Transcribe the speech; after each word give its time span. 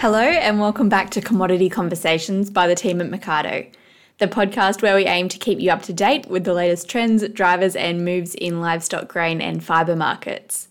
Hello, 0.00 0.20
and 0.20 0.60
welcome 0.60 0.88
back 0.88 1.10
to 1.10 1.20
Commodity 1.20 1.68
Conversations 1.68 2.50
by 2.50 2.68
the 2.68 2.76
team 2.76 3.00
at 3.00 3.10
Mecardo, 3.10 3.68
the 4.18 4.28
podcast 4.28 4.80
where 4.80 4.94
we 4.94 5.06
aim 5.06 5.28
to 5.28 5.38
keep 5.38 5.58
you 5.58 5.72
up 5.72 5.82
to 5.82 5.92
date 5.92 6.26
with 6.26 6.44
the 6.44 6.54
latest 6.54 6.88
trends, 6.88 7.28
drivers, 7.30 7.74
and 7.74 8.04
moves 8.04 8.36
in 8.36 8.60
livestock, 8.60 9.08
grain, 9.08 9.40
and 9.40 9.64
fibre 9.64 9.96
markets. 9.96 10.68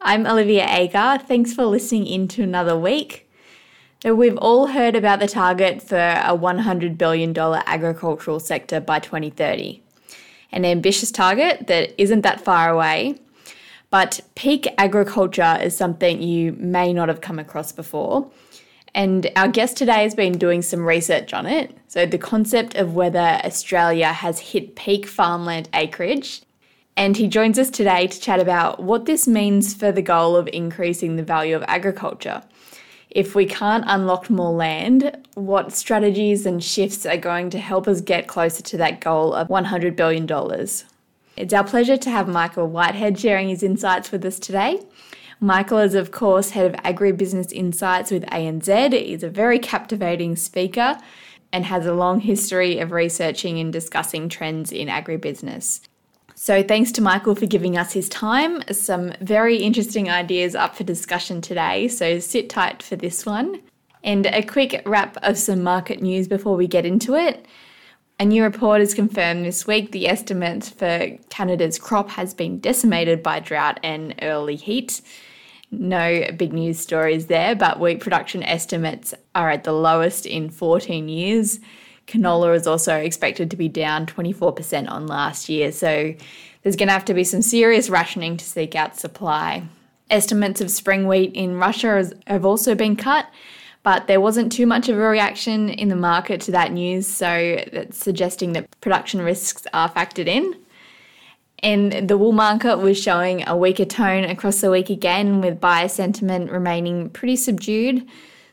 I'm 0.00 0.26
Olivia 0.26 0.66
Agar. 0.68 1.18
Thanks 1.20 1.54
for 1.54 1.66
listening 1.66 2.08
in 2.08 2.26
to 2.26 2.42
another 2.42 2.76
week. 2.76 3.30
We've 4.04 4.36
all 4.38 4.66
heard 4.66 4.96
about 4.96 5.20
the 5.20 5.28
target 5.28 5.80
for 5.80 5.96
a 5.96 6.36
$100 6.36 6.98
billion 6.98 7.38
agricultural 7.38 8.40
sector 8.40 8.80
by 8.80 8.98
2030. 8.98 9.80
An 10.50 10.64
ambitious 10.64 11.12
target 11.12 11.68
that 11.68 11.94
isn't 11.96 12.22
that 12.22 12.40
far 12.40 12.70
away, 12.70 13.20
but 13.90 14.20
peak 14.34 14.66
agriculture 14.76 15.58
is 15.62 15.76
something 15.76 16.22
you 16.22 16.52
may 16.52 16.92
not 16.92 17.08
have 17.08 17.20
come 17.20 17.38
across 17.38 17.72
before. 17.72 18.30
And 18.94 19.30
our 19.36 19.48
guest 19.48 19.76
today 19.76 20.02
has 20.02 20.14
been 20.14 20.38
doing 20.38 20.62
some 20.62 20.84
research 20.84 21.32
on 21.32 21.46
it. 21.46 21.76
So, 21.88 22.06
the 22.06 22.18
concept 22.18 22.74
of 22.74 22.94
whether 22.94 23.18
Australia 23.18 24.12
has 24.12 24.40
hit 24.40 24.76
peak 24.76 25.06
farmland 25.06 25.68
acreage. 25.74 26.42
And 26.96 27.16
he 27.16 27.28
joins 27.28 27.60
us 27.60 27.70
today 27.70 28.08
to 28.08 28.20
chat 28.20 28.40
about 28.40 28.82
what 28.82 29.04
this 29.04 29.28
means 29.28 29.72
for 29.72 29.92
the 29.92 30.02
goal 30.02 30.34
of 30.34 30.48
increasing 30.52 31.14
the 31.14 31.22
value 31.22 31.54
of 31.54 31.62
agriculture. 31.68 32.42
If 33.10 33.34
we 33.34 33.46
can't 33.46 33.84
unlock 33.86 34.28
more 34.28 34.50
land, 34.50 35.16
what 35.34 35.72
strategies 35.72 36.44
and 36.44 36.62
shifts 36.62 37.06
are 37.06 37.16
going 37.16 37.50
to 37.50 37.58
help 37.58 37.86
us 37.86 38.00
get 38.00 38.26
closer 38.26 38.62
to 38.64 38.76
that 38.78 39.00
goal 39.00 39.32
of 39.32 39.48
$100 39.48 39.94
billion? 39.96 40.26
It's 41.38 41.54
our 41.54 41.62
pleasure 41.62 41.96
to 41.96 42.10
have 42.10 42.26
Michael 42.26 42.66
Whitehead 42.66 43.16
sharing 43.16 43.48
his 43.48 43.62
insights 43.62 44.10
with 44.10 44.24
us 44.24 44.40
today. 44.40 44.80
Michael 45.38 45.78
is, 45.78 45.94
of 45.94 46.10
course, 46.10 46.50
head 46.50 46.74
of 46.74 46.80
agribusiness 46.82 47.52
insights 47.52 48.10
with 48.10 48.24
ANZ. 48.24 48.92
He's 48.92 49.22
a 49.22 49.30
very 49.30 49.60
captivating 49.60 50.34
speaker 50.34 50.98
and 51.52 51.64
has 51.64 51.86
a 51.86 51.94
long 51.94 52.18
history 52.18 52.80
of 52.80 52.90
researching 52.90 53.60
and 53.60 53.72
discussing 53.72 54.28
trends 54.28 54.72
in 54.72 54.88
agribusiness. 54.88 55.80
So, 56.34 56.60
thanks 56.64 56.90
to 56.92 57.02
Michael 57.02 57.36
for 57.36 57.46
giving 57.46 57.78
us 57.78 57.92
his 57.92 58.08
time. 58.08 58.60
Some 58.72 59.12
very 59.20 59.58
interesting 59.58 60.10
ideas 60.10 60.56
up 60.56 60.74
for 60.74 60.82
discussion 60.82 61.40
today, 61.40 61.86
so 61.86 62.18
sit 62.18 62.50
tight 62.50 62.82
for 62.82 62.96
this 62.96 63.24
one. 63.24 63.62
And 64.02 64.26
a 64.26 64.42
quick 64.42 64.82
wrap 64.84 65.16
of 65.22 65.38
some 65.38 65.62
market 65.62 66.02
news 66.02 66.26
before 66.26 66.56
we 66.56 66.66
get 66.66 66.84
into 66.84 67.14
it. 67.14 67.46
A 68.20 68.24
new 68.24 68.42
report 68.42 68.80
has 68.80 68.94
confirmed 68.94 69.44
this 69.44 69.64
week 69.64 69.92
the 69.92 70.08
estimate 70.08 70.64
for 70.64 71.06
Canada's 71.30 71.78
crop 71.78 72.10
has 72.10 72.34
been 72.34 72.58
decimated 72.58 73.22
by 73.22 73.38
drought 73.38 73.78
and 73.84 74.12
early 74.22 74.56
heat. 74.56 75.00
No 75.70 76.24
big 76.36 76.52
news 76.52 76.80
stories 76.80 77.26
there, 77.26 77.54
but 77.54 77.78
wheat 77.78 78.00
production 78.00 78.42
estimates 78.42 79.14
are 79.36 79.50
at 79.50 79.62
the 79.62 79.72
lowest 79.72 80.26
in 80.26 80.50
14 80.50 81.08
years. 81.08 81.60
Canola 82.08 82.56
is 82.56 82.66
also 82.66 82.96
expected 82.96 83.52
to 83.52 83.56
be 83.56 83.68
down 83.68 84.04
24% 84.06 84.90
on 84.90 85.06
last 85.06 85.48
year, 85.48 85.70
so 85.70 86.12
there's 86.62 86.74
going 86.74 86.88
to 86.88 86.94
have 86.94 87.04
to 87.04 87.14
be 87.14 87.22
some 87.22 87.42
serious 87.42 87.88
rationing 87.88 88.36
to 88.36 88.44
seek 88.44 88.74
out 88.74 88.96
supply. 88.96 89.62
Estimates 90.10 90.60
of 90.60 90.72
spring 90.72 91.06
wheat 91.06 91.32
in 91.34 91.56
Russia 91.56 92.10
have 92.26 92.44
also 92.44 92.74
been 92.74 92.96
cut, 92.96 93.28
but 93.88 94.06
there 94.06 94.20
wasn't 94.20 94.52
too 94.52 94.66
much 94.66 94.90
of 94.90 94.98
a 94.98 95.00
reaction 95.00 95.70
in 95.70 95.88
the 95.88 95.96
market 95.96 96.42
to 96.42 96.50
that 96.50 96.72
news, 96.72 97.06
so 97.06 97.56
that's 97.72 97.96
suggesting 97.96 98.52
that 98.52 98.68
production 98.82 99.22
risks 99.22 99.66
are 99.72 99.88
factored 99.88 100.26
in. 100.26 100.54
And 101.60 102.06
the 102.06 102.18
wool 102.18 102.32
market 102.32 102.76
was 102.80 103.02
showing 103.02 103.48
a 103.48 103.56
weaker 103.56 103.86
tone 103.86 104.24
across 104.24 104.60
the 104.60 104.70
week 104.70 104.90
again, 104.90 105.40
with 105.40 105.58
buyer 105.58 105.88
sentiment 105.88 106.50
remaining 106.50 107.08
pretty 107.08 107.36
subdued. 107.36 108.06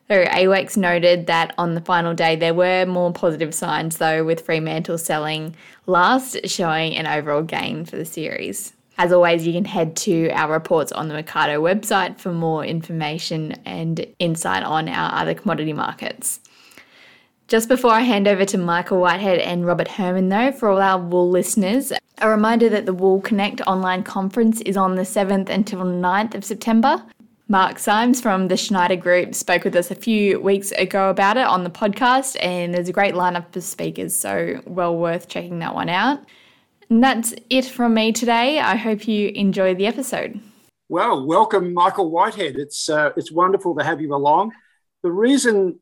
So 0.07 0.23
AWEX 0.23 0.77
noted 0.77 1.27
that 1.27 1.53
on 1.57 1.75
the 1.75 1.81
final 1.81 2.13
day 2.13 2.37
there 2.37 2.53
were 2.53 2.85
more 2.85 3.11
positive 3.11 3.53
signs, 3.53 3.97
though, 3.97 4.23
with 4.23 4.39
Fremantle 4.39 4.97
selling 4.97 5.53
last, 5.85 6.47
showing 6.47 6.95
an 6.95 7.07
overall 7.07 7.43
gain 7.43 7.83
for 7.83 7.97
the 7.97 8.05
series. 8.05 8.74
As 8.97 9.11
always, 9.11 9.45
you 9.45 9.51
can 9.51 9.65
head 9.65 9.95
to 9.97 10.29
our 10.29 10.53
reports 10.53 10.91
on 10.91 11.09
the 11.09 11.15
Mecardo 11.15 11.59
website 11.59 12.17
for 12.17 12.31
more 12.31 12.63
information 12.63 13.53
and 13.65 14.05
insight 14.19 14.63
on 14.63 14.87
our 14.87 15.13
other 15.21 15.33
commodity 15.33 15.73
markets. 15.73 16.39
Just 17.47 17.67
before 17.67 17.91
I 17.91 18.01
hand 18.01 18.27
over 18.27 18.45
to 18.45 18.57
Michael 18.57 18.99
Whitehead 18.99 19.39
and 19.39 19.65
Robert 19.65 19.87
Herrmann, 19.87 20.29
though, 20.29 20.51
for 20.51 20.69
all 20.69 20.81
our 20.81 20.99
wool 20.99 21.29
listeners, 21.29 21.91
a 22.19 22.29
reminder 22.29 22.69
that 22.69 22.85
the 22.85 22.93
Wool 22.93 23.21
Connect 23.21 23.61
online 23.67 24.03
conference 24.03 24.61
is 24.61 24.77
on 24.77 24.95
the 24.95 25.03
7th 25.03 25.49
until 25.49 25.81
9th 25.81 26.33
of 26.33 26.45
September. 26.45 27.03
Mark 27.47 27.77
Symes 27.77 28.19
from 28.19 28.47
the 28.47 28.57
Schneider 28.57 28.95
Group 28.95 29.35
spoke 29.35 29.65
with 29.65 29.75
us 29.75 29.91
a 29.91 29.95
few 29.95 30.39
weeks 30.39 30.71
ago 30.71 31.11
about 31.11 31.37
it 31.37 31.45
on 31.45 31.63
the 31.63 31.69
podcast, 31.69 32.35
and 32.41 32.73
there's 32.73 32.89
a 32.89 32.93
great 32.93 33.13
lineup 33.13 33.55
of 33.55 33.63
speakers, 33.63 34.15
so 34.15 34.61
well 34.65 34.97
worth 34.97 35.27
checking 35.27 35.59
that 35.59 35.75
one 35.75 35.89
out. 35.89 36.21
And 36.89 37.03
that's 37.03 37.33
it 37.49 37.65
from 37.65 37.93
me 37.93 38.11
today. 38.11 38.59
I 38.59 38.75
hope 38.75 39.07
you 39.07 39.29
enjoy 39.29 39.73
the 39.73 39.87
episode. 39.87 40.39
Well, 40.87 41.25
welcome, 41.25 41.73
Michael 41.73 42.11
Whitehead. 42.11 42.57
It's 42.57 42.89
uh, 42.89 43.11
it's 43.17 43.31
wonderful 43.31 43.75
to 43.75 43.83
have 43.83 44.01
you 44.01 44.13
along. 44.13 44.51
The 45.01 45.11
reason 45.11 45.79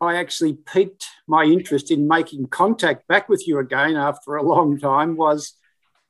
I 0.00 0.16
actually 0.16 0.54
piqued 0.54 1.06
my 1.26 1.44
interest 1.44 1.90
in 1.90 2.06
making 2.06 2.48
contact 2.48 3.08
back 3.08 3.28
with 3.28 3.48
you 3.48 3.58
again 3.58 3.96
after 3.96 4.36
a 4.36 4.42
long 4.42 4.78
time 4.78 5.16
was 5.16 5.54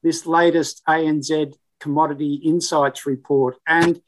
this 0.03 0.27
latest 0.27 0.83
ANZ 0.89 1.55
Commodity 1.79 2.35
Insights 2.45 3.07
report. 3.07 3.57
And 3.69 4.01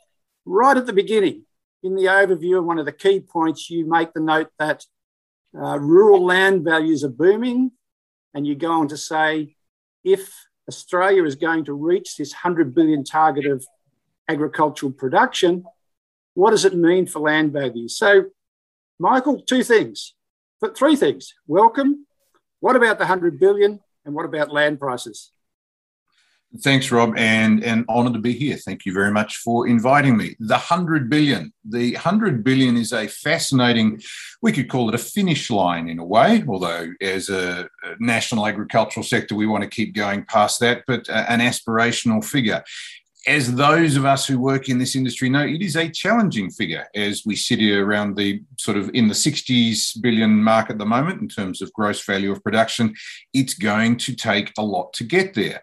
right 0.44 0.76
at 0.76 0.86
the 0.86 0.92
beginning, 0.92 1.44
in 1.84 1.94
the 1.94 2.06
overview, 2.06 2.64
one 2.64 2.80
of 2.80 2.86
the 2.86 2.92
key 2.92 3.20
points, 3.20 3.70
you 3.70 3.88
make 3.88 4.12
the 4.12 4.20
note 4.20 4.50
that 4.58 4.84
uh, 5.56 5.78
rural 5.78 6.24
land 6.24 6.64
values 6.64 7.04
are 7.04 7.10
booming. 7.10 7.70
And 8.34 8.46
you 8.46 8.56
go 8.56 8.72
on 8.72 8.88
to 8.88 8.96
say 8.96 9.56
if 10.06 10.46
Australia 10.68 11.24
is 11.24 11.34
going 11.34 11.64
to 11.64 11.72
reach 11.72 12.16
this 12.16 12.32
100 12.32 12.74
billion 12.74 13.02
target 13.02 13.44
of 13.44 13.66
agricultural 14.28 14.92
production, 14.92 15.64
what 16.34 16.52
does 16.52 16.64
it 16.64 16.74
mean 16.74 17.06
for 17.06 17.18
land 17.18 17.52
values? 17.52 17.96
So 17.96 18.26
Michael, 19.00 19.42
two 19.42 19.64
things, 19.64 20.14
but 20.60 20.78
three 20.78 20.94
things. 20.94 21.34
Welcome. 21.48 22.06
What 22.60 22.76
about 22.76 22.98
the 22.98 23.04
100 23.04 23.40
billion? 23.40 23.80
And 24.04 24.14
what 24.14 24.24
about 24.24 24.52
land 24.52 24.78
prices? 24.78 25.32
Thanks, 26.62 26.90
Rob, 26.90 27.14
and 27.16 27.62
and 27.64 27.84
honoured 27.88 28.14
to 28.14 28.18
be 28.18 28.32
here. 28.32 28.56
Thank 28.56 28.86
you 28.86 28.92
very 28.92 29.10
much 29.10 29.38
for 29.38 29.66
inviting 29.66 30.16
me. 30.16 30.36
The 30.40 30.58
hundred 30.58 31.10
billion, 31.10 31.52
the 31.64 31.94
hundred 31.94 32.44
billion 32.44 32.76
is 32.76 32.92
a 32.92 33.08
fascinating. 33.08 34.00
We 34.42 34.52
could 34.52 34.68
call 34.68 34.88
it 34.88 34.94
a 34.94 34.98
finish 34.98 35.50
line 35.50 35.88
in 35.88 35.98
a 35.98 36.04
way, 36.04 36.44
although 36.48 36.92
as 37.00 37.28
a 37.28 37.68
national 37.98 38.46
agricultural 38.46 39.04
sector, 39.04 39.34
we 39.34 39.46
want 39.46 39.64
to 39.64 39.70
keep 39.70 39.94
going 39.94 40.24
past 40.24 40.60
that. 40.60 40.84
But 40.86 41.08
an 41.08 41.40
aspirational 41.40 42.24
figure 42.24 42.62
as 43.26 43.56
those 43.56 43.96
of 43.96 44.04
us 44.04 44.26
who 44.26 44.38
work 44.38 44.68
in 44.68 44.78
this 44.78 44.94
industry 44.94 45.28
know, 45.28 45.44
it 45.44 45.60
is 45.60 45.76
a 45.76 45.88
challenging 45.88 46.48
figure 46.48 46.86
as 46.94 47.24
we 47.26 47.34
sit 47.34 47.58
here 47.58 47.84
around 47.84 48.16
the 48.16 48.40
sort 48.56 48.76
of 48.76 48.88
in 48.94 49.08
the 49.08 49.14
60s 49.14 50.00
billion 50.00 50.30
mark 50.42 50.70
at 50.70 50.78
the 50.78 50.86
moment 50.86 51.20
in 51.20 51.28
terms 51.28 51.60
of 51.60 51.72
gross 51.72 52.04
value 52.04 52.30
of 52.30 52.42
production. 52.44 52.94
It's 53.34 53.54
going 53.54 53.96
to 53.98 54.14
take 54.14 54.52
a 54.56 54.62
lot 54.62 54.92
to 54.94 55.04
get 55.04 55.34
there. 55.34 55.62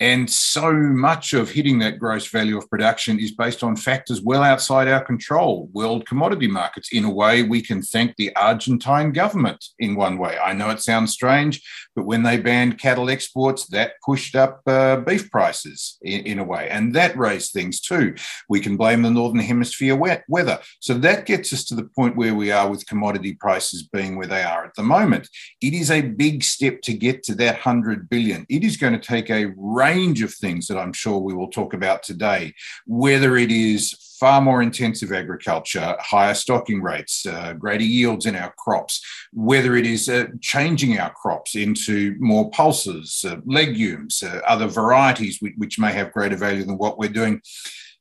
And 0.00 0.28
so 0.28 0.72
much 0.72 1.32
of 1.32 1.50
hitting 1.50 1.78
that 1.78 2.00
gross 2.00 2.26
value 2.26 2.58
of 2.58 2.68
production 2.68 3.20
is 3.20 3.30
based 3.30 3.62
on 3.62 3.76
factors 3.76 4.20
well 4.20 4.42
outside 4.42 4.88
our 4.88 5.04
control, 5.04 5.68
world 5.72 6.06
commodity 6.06 6.48
markets. 6.48 6.88
In 6.92 7.04
a 7.04 7.10
way, 7.10 7.44
we 7.44 7.62
can 7.62 7.82
thank 7.82 8.16
the 8.16 8.34
Argentine 8.34 9.12
government 9.12 9.64
in 9.78 9.94
one 9.94 10.18
way. 10.18 10.36
I 10.38 10.54
know 10.54 10.70
it 10.70 10.80
sounds 10.80 11.12
strange, 11.12 11.62
but 11.94 12.04
when 12.04 12.24
they 12.24 12.36
banned 12.36 12.80
cattle 12.80 13.10
exports, 13.10 13.66
that 13.68 13.92
pushed 14.04 14.34
up 14.34 14.60
uh, 14.66 14.96
beef 14.96 15.30
prices 15.30 15.98
in, 16.02 16.26
in, 16.26 16.38
a 16.40 16.44
way, 16.44 16.68
and 16.68 16.94
that 16.96 17.16
raised 17.16 17.52
things 17.52 17.80
too. 17.80 18.16
We 18.48 18.58
can 18.58 18.76
blame 18.76 19.02
the 19.02 19.10
Northern 19.10 19.38
Hemisphere 19.38 19.94
wet 19.94 20.24
weather. 20.26 20.58
So 20.80 20.94
that 20.94 21.26
gets 21.26 21.52
us 21.52 21.64
to 21.66 21.76
the 21.76 21.84
point 21.84 22.16
where 22.16 22.34
we 22.34 22.50
are 22.50 22.68
with 22.68 22.86
commodity 22.86 23.34
prices 23.34 23.88
being 23.92 24.16
where 24.16 24.26
they 24.26 24.42
are 24.42 24.64
at 24.64 24.74
the 24.74 24.82
moment. 24.82 25.28
It 25.60 25.74
is 25.74 25.92
a 25.92 26.02
big 26.02 26.42
step 26.42 26.82
to 26.82 26.92
get 26.92 27.22
to 27.24 27.36
that 27.36 27.54
100 27.54 28.10
billion. 28.10 28.46
It 28.48 28.64
is 28.64 28.76
going 28.76 28.94
to 28.94 28.98
take 28.98 29.30
a 29.30 29.52
range 29.56 29.91
of 29.92 30.32
things 30.34 30.66
that 30.68 30.78
I'm 30.78 30.92
sure 30.92 31.18
we 31.18 31.34
will 31.34 31.48
talk 31.48 31.74
about 31.74 32.02
today, 32.02 32.54
whether 32.86 33.36
it 33.36 33.50
is 33.50 33.94
far 34.18 34.40
more 34.40 34.62
intensive 34.62 35.12
agriculture, 35.12 35.96
higher 35.98 36.32
stocking 36.32 36.80
rates, 36.80 37.26
uh, 37.26 37.52
greater 37.52 37.84
yields 37.84 38.24
in 38.24 38.36
our 38.36 38.52
crops, 38.56 39.04
whether 39.32 39.76
it 39.76 39.84
is 39.84 40.08
uh, 40.08 40.26
changing 40.40 40.98
our 40.98 41.12
crops 41.12 41.56
into 41.56 42.14
more 42.20 42.48
pulses, 42.50 43.24
uh, 43.28 43.36
legumes, 43.44 44.22
uh, 44.22 44.40
other 44.46 44.66
varieties 44.66 45.38
which, 45.40 45.54
which, 45.56 45.78
may 45.78 45.92
have 45.92 46.12
greater 46.12 46.36
value 46.36 46.64
than 46.64 46.78
what 46.78 46.98
we're 46.98 47.08
doing. 47.08 47.42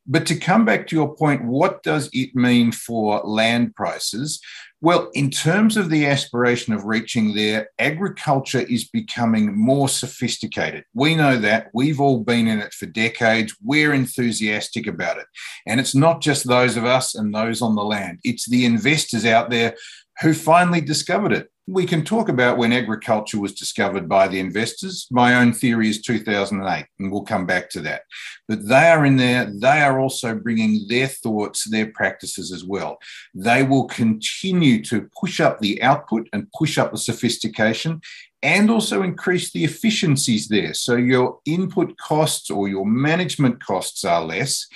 But 0.08 0.26
to 0.28 0.36
come 0.36 0.66
back 0.66 0.88
to 0.88 0.96
your 0.96 1.16
point, 1.16 1.46
what 1.46 1.84
does 1.84 2.10
it 2.12 2.36
mean 2.36 2.72
for 2.72 3.20
land 3.24 3.76
prices? 3.76 4.42
Well, 4.84 5.12
in 5.14 5.30
terms 5.30 5.78
of 5.78 5.92
the 5.92 6.08
aspiration 6.08 6.74
of 6.74 6.86
reaching 6.86 7.36
there, 7.36 7.70
agriculture 7.78 8.62
is 8.62 8.90
becoming 8.90 9.56
more 9.56 9.88
sophisticated. 9.88 10.86
We 10.96 11.14
know 11.14 11.38
that. 11.38 11.68
We've 11.72 12.02
all 12.02 12.22
been 12.22 12.48
in 12.48 12.60
it 12.60 12.74
for 12.74 12.88
decades. 12.88 13.56
We're 13.64 13.94
enthusiastic 13.94 14.88
about 14.88 15.20
it. 15.20 15.28
And 15.68 15.80
it's 15.80 15.94
not 15.94 16.20
just 16.20 16.48
those 16.48 16.78
of 16.78 16.86
us 16.86 17.14
and 17.14 17.32
those 17.34 17.62
on 17.62 17.76
the 17.76 17.84
land, 17.84 18.20
it's 18.24 18.50
the 18.50 18.66
investors 18.66 19.24
out 19.24 19.52
there 19.52 19.76
who 20.20 20.34
finally 20.34 20.82
discovered 20.82 21.32
it 21.32 21.51
we 21.68 21.86
can 21.86 22.04
talk 22.04 22.28
about 22.28 22.58
when 22.58 22.74
agriculture 22.74 23.40
was 23.40 23.54
discovered 23.54 24.10
by 24.10 24.28
the 24.28 24.40
investors. 24.40 25.08
My 25.12 25.36
own 25.36 25.54
theory 25.54 25.90
is 25.90 26.02
2008, 26.02 26.86
and 27.00 27.12
we'll 27.12 27.24
come 27.24 27.46
back 27.46 27.70
to 27.72 27.82
that. 27.82 28.02
But 28.48 28.68
they 28.68 28.90
are 28.90 29.06
in 29.06 29.18
there, 29.18 29.52
they 29.54 29.82
are 29.82 30.00
also 30.00 30.34
bringing 30.34 30.88
their 30.88 31.08
thoughts, 31.08 31.70
their 31.70 31.88
practices 31.88 32.52
as 32.52 32.66
well. 32.66 32.98
They 33.34 33.64
will 33.64 33.86
continue 33.86 34.84
to 34.86 35.08
push 35.20 35.40
up 35.40 35.60
the 35.60 35.82
output 35.84 36.28
and 36.34 36.52
push 36.58 36.78
up 36.78 36.92
the 36.92 36.98
sophistication 36.98 38.02
and 38.44 38.72
also 38.72 39.04
increase 39.04 39.52
the 39.52 39.64
efficiencies 39.64 40.48
there. 40.48 40.74
So 40.74 40.96
your 40.96 41.40
input 41.46 41.96
costs 41.98 42.50
or 42.50 42.68
your 42.68 42.88
management 42.88 43.64
costs 43.64 44.04
are 44.04 44.24
less. 44.24 44.68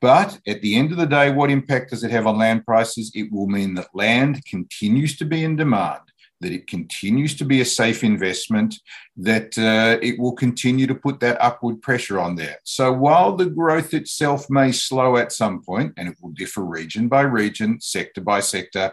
But 0.00 0.40
at 0.48 0.60
the 0.62 0.74
end 0.74 0.90
of 0.90 0.98
the 0.98 1.06
day, 1.06 1.30
what 1.30 1.48
impact 1.48 1.90
does 1.90 2.02
it 2.02 2.10
have 2.10 2.26
on 2.26 2.36
land 2.36 2.66
prices? 2.66 3.12
It 3.14 3.32
will 3.32 3.46
mean 3.46 3.74
that 3.74 3.94
land 3.94 4.44
continues 4.44 5.16
to 5.18 5.24
be 5.24 5.44
in 5.44 5.54
demand 5.54 6.00
that 6.42 6.52
it 6.52 6.66
continues 6.66 7.34
to 7.36 7.44
be 7.44 7.60
a 7.60 7.64
safe 7.64 8.04
investment, 8.04 8.74
that 9.16 9.56
uh, 9.58 9.98
it 10.02 10.18
will 10.18 10.32
continue 10.32 10.86
to 10.86 10.94
put 10.94 11.20
that 11.20 11.40
upward 11.40 11.80
pressure 11.80 12.20
on 12.20 12.36
there. 12.36 12.58
So 12.64 12.92
while 12.92 13.34
the 13.34 13.46
growth 13.46 13.94
itself 13.94 14.50
may 14.50 14.72
slow 14.72 15.16
at 15.16 15.32
some 15.32 15.62
point, 15.62 15.94
and 15.96 16.08
it 16.08 16.16
will 16.20 16.30
differ 16.30 16.62
region 16.62 17.08
by 17.08 17.22
region, 17.22 17.80
sector 17.80 18.20
by 18.20 18.40
sector, 18.40 18.92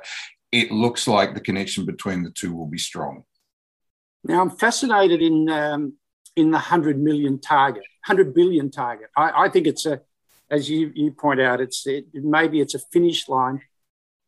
it 0.52 0.72
looks 0.72 1.08
like 1.08 1.34
the 1.34 1.42
connection 1.42 1.86
between 1.86 2.24
the 2.24 2.32
two 2.32 2.56
will 2.56 2.68
be 2.68 2.78
strong. 2.78 3.24
Now, 4.24 4.42
I'm 4.42 4.50
fascinated 4.50 5.22
in 5.22 5.50
um, 5.50 5.94
in 6.36 6.52
the 6.52 6.58
100 6.58 7.00
million 7.00 7.40
target, 7.40 7.84
100 8.08 8.34
billion 8.34 8.72
target. 8.72 9.10
I, 9.16 9.46
I 9.46 9.50
think 9.50 9.68
it's 9.68 9.86
a, 9.86 10.02
as 10.50 10.70
you, 10.70 10.92
you 10.96 11.12
point 11.12 11.42
out, 11.42 11.62
it's 11.62 11.86
it, 11.86 12.06
maybe 12.14 12.62
it's 12.62 12.76
a 12.76 12.80
finish 12.80 13.28
line, 13.28 13.62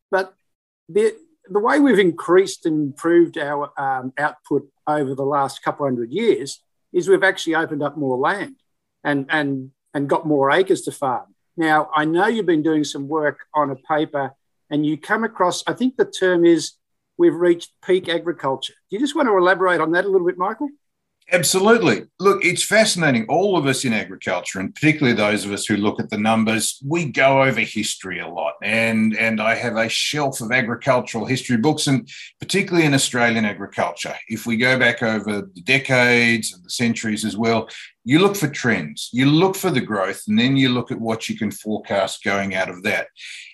but 0.09 0.33
there, 0.89 1.11
the 1.51 1.59
way 1.59 1.79
we've 1.79 1.99
increased 1.99 2.65
and 2.65 2.87
improved 2.87 3.37
our 3.37 3.71
um, 3.77 4.13
output 4.17 4.67
over 4.87 5.13
the 5.13 5.25
last 5.25 5.63
couple 5.63 5.85
hundred 5.85 6.11
years 6.11 6.61
is 6.93 7.07
we've 7.07 7.23
actually 7.23 7.55
opened 7.55 7.83
up 7.83 7.97
more 7.97 8.17
land 8.17 8.55
and, 9.03 9.25
and, 9.29 9.71
and 9.93 10.09
got 10.09 10.25
more 10.25 10.51
acres 10.51 10.81
to 10.83 10.91
farm. 10.91 11.35
Now, 11.57 11.89
I 11.93 12.05
know 12.05 12.27
you've 12.27 12.45
been 12.45 12.63
doing 12.63 12.83
some 12.83 13.07
work 13.07 13.39
on 13.53 13.69
a 13.69 13.75
paper 13.75 14.33
and 14.69 14.85
you 14.85 14.97
come 14.97 15.23
across, 15.23 15.63
I 15.67 15.73
think 15.73 15.97
the 15.97 16.05
term 16.05 16.45
is 16.45 16.73
we've 17.17 17.35
reached 17.35 17.71
peak 17.85 18.07
agriculture. 18.07 18.73
Do 18.89 18.95
you 18.95 18.99
just 18.99 19.15
want 19.15 19.27
to 19.27 19.37
elaborate 19.37 19.81
on 19.81 19.91
that 19.91 20.05
a 20.05 20.09
little 20.09 20.27
bit, 20.27 20.37
Michael? 20.37 20.69
Absolutely. 21.33 22.03
Look, 22.19 22.43
it's 22.43 22.63
fascinating. 22.63 23.25
All 23.29 23.55
of 23.55 23.65
us 23.65 23.85
in 23.85 23.93
agriculture, 23.93 24.59
and 24.59 24.75
particularly 24.75 25.15
those 25.15 25.45
of 25.45 25.53
us 25.53 25.65
who 25.65 25.77
look 25.77 25.97
at 26.01 26.09
the 26.09 26.17
numbers, 26.17 26.77
we 26.85 27.05
go 27.05 27.43
over 27.43 27.61
history 27.61 28.19
a 28.19 28.27
lot. 28.27 28.55
And, 28.61 29.15
and 29.17 29.39
I 29.39 29.55
have 29.55 29.77
a 29.77 29.87
shelf 29.87 30.41
of 30.41 30.51
agricultural 30.51 31.25
history 31.25 31.55
books, 31.55 31.87
and 31.87 32.09
particularly 32.41 32.85
in 32.85 32.93
Australian 32.93 33.45
agriculture. 33.45 34.15
If 34.27 34.45
we 34.45 34.57
go 34.57 34.77
back 34.77 35.01
over 35.01 35.47
the 35.53 35.61
decades 35.61 36.51
and 36.53 36.65
the 36.65 36.69
centuries 36.69 37.23
as 37.23 37.37
well, 37.37 37.69
you 38.03 38.19
look 38.19 38.35
for 38.35 38.47
trends, 38.47 39.09
you 39.13 39.25
look 39.27 39.55
for 39.55 39.69
the 39.69 39.81
growth, 39.81 40.23
and 40.27 40.39
then 40.39 40.57
you 40.57 40.69
look 40.69 40.91
at 40.91 40.99
what 40.99 41.29
you 41.29 41.37
can 41.37 41.51
forecast 41.51 42.23
going 42.23 42.55
out 42.55 42.69
of 42.69 42.83
that. 42.83 43.07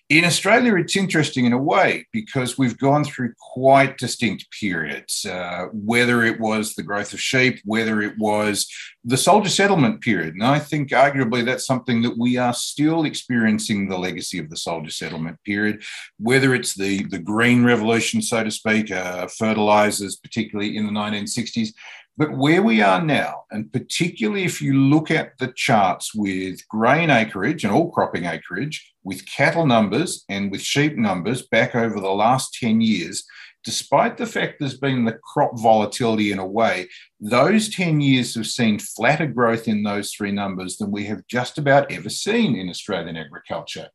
In 0.09 0.23
Australia, 0.23 0.75
it's 0.75 0.95
interesting 0.95 1.43
in 1.43 1.51
a 1.51 1.57
way 1.57 2.07
because 2.13 2.57
we've 2.57 2.77
gone 2.77 3.03
through 3.03 3.33
quite 3.37 3.97
distinct 3.97 4.49
periods, 4.57 5.25
uh, 5.25 5.65
whether 5.73 6.23
it 6.23 6.39
was 6.39 6.75
the 6.75 6.83
growth 6.83 7.11
of 7.11 7.19
sheep, 7.19 7.59
whether 7.65 8.01
it 8.01 8.17
was 8.17 8.71
the 9.03 9.17
soldier 9.17 9.49
settlement 9.49 9.99
period. 9.99 10.35
And 10.35 10.45
I 10.45 10.59
think 10.59 10.91
arguably 10.91 11.43
that's 11.43 11.65
something 11.65 12.01
that 12.03 12.17
we 12.17 12.37
are 12.37 12.53
still 12.53 13.03
experiencing 13.03 13.89
the 13.89 13.97
legacy 13.97 14.39
of 14.39 14.49
the 14.49 14.55
soldier 14.55 14.91
settlement 14.91 15.43
period, 15.43 15.83
whether 16.19 16.55
it's 16.55 16.73
the, 16.73 17.03
the 17.07 17.19
green 17.19 17.65
revolution, 17.65 18.21
so 18.21 18.45
to 18.45 18.51
speak, 18.51 18.89
uh, 18.89 19.27
fertilizers, 19.27 20.15
particularly 20.15 20.77
in 20.77 20.85
the 20.85 20.91
1960s. 20.93 21.73
But 22.17 22.35
where 22.35 22.63
we 22.63 22.81
are 22.81 23.01
now, 23.01 23.43
and 23.51 23.71
particularly 23.71 24.43
if 24.43 24.59
you 24.59 24.73
look 24.73 25.11
at 25.11 25.37
the 25.37 25.53
charts 25.55 26.15
with 26.15 26.67
grain 26.67 27.11
acreage 27.11 27.63
and 27.63 27.71
all 27.71 27.91
cropping 27.91 28.25
acreage, 28.25 28.91
with 29.03 29.27
cattle 29.27 29.67
numbers 29.67 30.25
and 30.27 30.51
with 30.51 30.61
sheep 30.61 30.97
numbers 30.97 31.43
back 31.43 31.75
over 31.75 31.99
the 31.99 32.09
last 32.09 32.55
10 32.55 32.81
years, 32.81 33.23
despite 33.63 34.17
the 34.17 34.25
fact 34.25 34.55
there's 34.59 34.79
been 34.79 35.05
the 35.05 35.19
crop 35.23 35.51
volatility 35.59 36.31
in 36.31 36.39
a 36.39 36.47
way, 36.47 36.87
those 37.19 37.69
10 37.69 37.99
years 38.01 38.35
have 38.35 38.47
seen 38.47 38.79
flatter 38.79 39.25
growth 39.25 39.67
in 39.67 39.83
those 39.83 40.11
three 40.11 40.31
numbers 40.31 40.77
than 40.77 40.91
we 40.91 41.05
have 41.05 41.25
just 41.27 41.57
about 41.57 41.91
ever 41.91 42.09
seen 42.09 42.55
in 42.55 42.69
Australian 42.69 43.17
agriculture. 43.17 43.87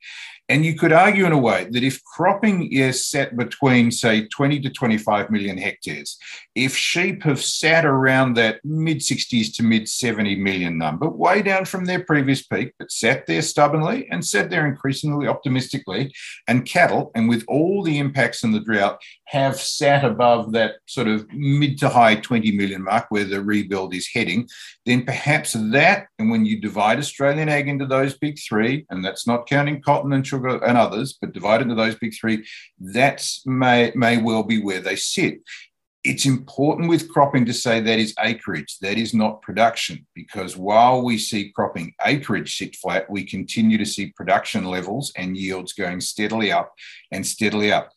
And 0.48 0.66
you 0.66 0.74
could 0.74 0.92
argue 0.92 1.24
in 1.24 1.32
a 1.32 1.38
way 1.38 1.66
that 1.70 1.84
if 1.84 2.02
cropping 2.04 2.70
is 2.72 3.06
set 3.06 3.36
between, 3.36 3.90
say, 3.90 4.26
20 4.26 4.60
to 4.60 4.70
25 4.70 5.30
million 5.30 5.56
hectares, 5.56 6.18
if 6.54 6.76
sheep 6.76 7.22
have 7.22 7.42
sat 7.42 7.86
around 7.86 8.34
that 8.34 8.60
mid 8.64 8.98
60s 8.98 9.54
to 9.56 9.62
mid 9.62 9.88
70 9.88 10.36
million 10.36 10.76
number, 10.76 11.08
way 11.08 11.42
down 11.42 11.64
from 11.64 11.84
their 11.84 12.04
previous 12.04 12.42
peak, 12.42 12.74
but 12.78 12.90
sat 12.90 13.26
there 13.26 13.40
stubbornly 13.40 14.08
and 14.10 14.26
sat 14.26 14.50
there 14.50 14.66
increasingly 14.66 15.28
optimistically, 15.28 16.12
and 16.48 16.66
cattle, 16.66 17.12
and 17.14 17.28
with 17.28 17.44
all 17.46 17.82
the 17.82 17.98
impacts 17.98 18.42
and 18.42 18.52
the 18.52 18.60
drought, 18.60 19.00
have 19.26 19.58
sat 19.58 20.04
above 20.04 20.52
that 20.52 20.74
sort 20.86 21.06
of 21.06 21.26
mid 21.32 21.78
to 21.78 21.88
high 21.88 22.16
20 22.16 22.50
million 22.52 22.82
mark 22.82 23.06
where 23.12 23.24
the 23.24 23.42
rebuild 23.42 23.94
is 23.94 24.08
heading, 24.08 24.48
then 24.86 25.04
perhaps 25.04 25.52
that, 25.52 26.06
and 26.18 26.30
when 26.30 26.44
you 26.44 26.60
divide 26.60 26.98
Australian 26.98 27.48
ag 27.48 27.68
into 27.68 27.86
those 27.86 28.18
big 28.18 28.38
three, 28.38 28.86
and 28.90 29.04
that's 29.04 29.26
not 29.26 29.46
counting 29.46 29.80
cotton 29.82 30.12
and 30.12 30.26
sugar 30.26 30.56
and 30.64 30.76
others, 30.76 31.16
but 31.20 31.32
divide 31.32 31.62
into 31.62 31.74
those 31.74 31.94
big 31.94 32.14
three, 32.18 32.44
that 32.80 33.24
may, 33.46 33.92
may 33.94 34.16
well 34.16 34.42
be 34.42 34.60
where 34.60 34.80
they 34.80 34.96
sit. 34.96 35.40
It's 36.04 36.26
important 36.26 36.88
with 36.88 37.08
cropping 37.08 37.44
to 37.44 37.52
say 37.52 37.78
that 37.80 37.98
is 38.00 38.12
acreage, 38.18 38.78
that 38.80 38.98
is 38.98 39.14
not 39.14 39.40
production, 39.40 40.04
because 40.16 40.56
while 40.56 41.02
we 41.02 41.16
see 41.16 41.52
cropping 41.54 41.94
acreage 42.04 42.56
sit 42.56 42.74
flat, 42.74 43.08
we 43.08 43.22
continue 43.22 43.78
to 43.78 43.86
see 43.86 44.12
production 44.16 44.64
levels 44.64 45.12
and 45.16 45.36
yields 45.36 45.74
going 45.74 46.00
steadily 46.00 46.50
up 46.50 46.72
and 47.12 47.24
steadily 47.24 47.70
up 47.70 47.92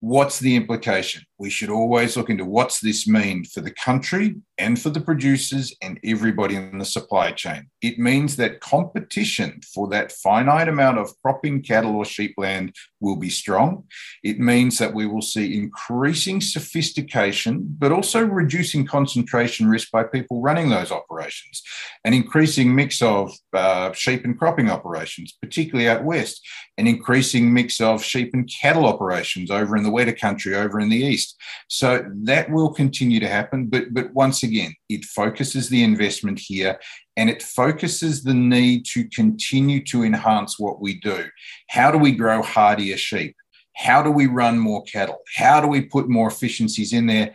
what's 0.00 0.38
the 0.38 0.56
implication? 0.56 1.22
We 1.40 1.48
should 1.48 1.70
always 1.70 2.18
look 2.18 2.28
into 2.28 2.44
what's 2.44 2.80
this 2.80 3.08
mean 3.08 3.46
for 3.46 3.62
the 3.62 3.70
country 3.70 4.36
and 4.58 4.78
for 4.78 4.90
the 4.90 5.00
producers 5.00 5.74
and 5.80 5.98
everybody 6.04 6.54
in 6.54 6.76
the 6.76 6.84
supply 6.84 7.32
chain. 7.32 7.70
It 7.80 7.98
means 7.98 8.36
that 8.36 8.60
competition 8.60 9.62
for 9.72 9.88
that 9.88 10.12
finite 10.12 10.68
amount 10.68 10.98
of 10.98 11.14
cropping 11.22 11.62
cattle 11.62 11.96
or 11.96 12.04
sheep 12.04 12.34
land 12.36 12.74
will 13.00 13.16
be 13.16 13.30
strong. 13.30 13.84
It 14.22 14.38
means 14.38 14.76
that 14.76 14.92
we 14.92 15.06
will 15.06 15.22
see 15.22 15.56
increasing 15.56 16.42
sophistication, 16.42 17.74
but 17.78 17.90
also 17.90 18.22
reducing 18.22 18.84
concentration 18.84 19.66
risk 19.66 19.90
by 19.90 20.04
people 20.04 20.42
running 20.42 20.68
those 20.68 20.92
operations, 20.92 21.62
an 22.04 22.12
increasing 22.12 22.74
mix 22.74 23.00
of 23.00 23.32
uh, 23.54 23.92
sheep 23.92 24.26
and 24.26 24.38
cropping 24.38 24.68
operations, 24.68 25.38
particularly 25.40 25.88
out 25.88 26.04
west, 26.04 26.46
an 26.76 26.86
increasing 26.86 27.50
mix 27.50 27.80
of 27.80 28.04
sheep 28.04 28.34
and 28.34 28.50
cattle 28.60 28.84
operations 28.84 29.50
over 29.50 29.74
in 29.74 29.84
the 29.84 29.90
wetter 29.90 30.12
country, 30.12 30.54
over 30.54 30.78
in 30.78 30.90
the 30.90 30.98
east. 30.98 31.29
So 31.68 32.04
that 32.24 32.50
will 32.50 32.72
continue 32.72 33.20
to 33.20 33.28
happen. 33.28 33.66
But, 33.66 33.92
but 33.92 34.12
once 34.12 34.42
again, 34.42 34.74
it 34.88 35.04
focuses 35.04 35.68
the 35.68 35.82
investment 35.82 36.38
here 36.38 36.78
and 37.16 37.28
it 37.28 37.42
focuses 37.42 38.22
the 38.22 38.34
need 38.34 38.84
to 38.86 39.08
continue 39.08 39.84
to 39.84 40.04
enhance 40.04 40.58
what 40.58 40.80
we 40.80 41.00
do. 41.00 41.26
How 41.68 41.90
do 41.90 41.98
we 41.98 42.12
grow 42.12 42.42
hardier 42.42 42.96
sheep? 42.96 43.36
How 43.76 44.02
do 44.02 44.10
we 44.10 44.26
run 44.26 44.58
more 44.58 44.82
cattle? 44.84 45.20
How 45.36 45.60
do 45.60 45.66
we 45.66 45.82
put 45.82 46.08
more 46.08 46.28
efficiencies 46.28 46.92
in 46.92 47.06
there? 47.06 47.34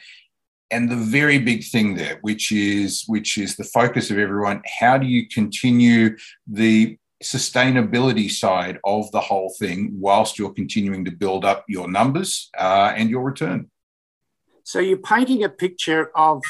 And 0.72 0.90
the 0.90 0.96
very 0.96 1.38
big 1.38 1.64
thing 1.64 1.96
there, 1.96 2.18
which 2.22 2.52
is 2.52 3.04
which 3.08 3.38
is 3.38 3.56
the 3.56 3.64
focus 3.64 4.12
of 4.12 4.18
everyone, 4.18 4.62
how 4.80 4.98
do 4.98 5.08
you 5.08 5.28
continue 5.28 6.18
the 6.48 6.98
sustainability 7.24 8.30
side 8.30 8.80
of 8.84 9.12
the 9.12 9.22
whole 9.22 9.54
thing 9.58 9.92
whilst 10.00 10.38
you're 10.38 10.54
continuing 10.54 11.06
to 11.06 11.12
build 11.12 11.46
up 11.46 11.64
your 11.68 11.90
numbers 11.90 12.50
uh, 12.58 12.94
and 12.96 13.10
your 13.10 13.24
return? 13.24 13.70
So 14.66 14.80
you're 14.80 14.98
painting 14.98 15.44
a 15.44 15.50
picture 15.50 16.10
of 16.16 16.42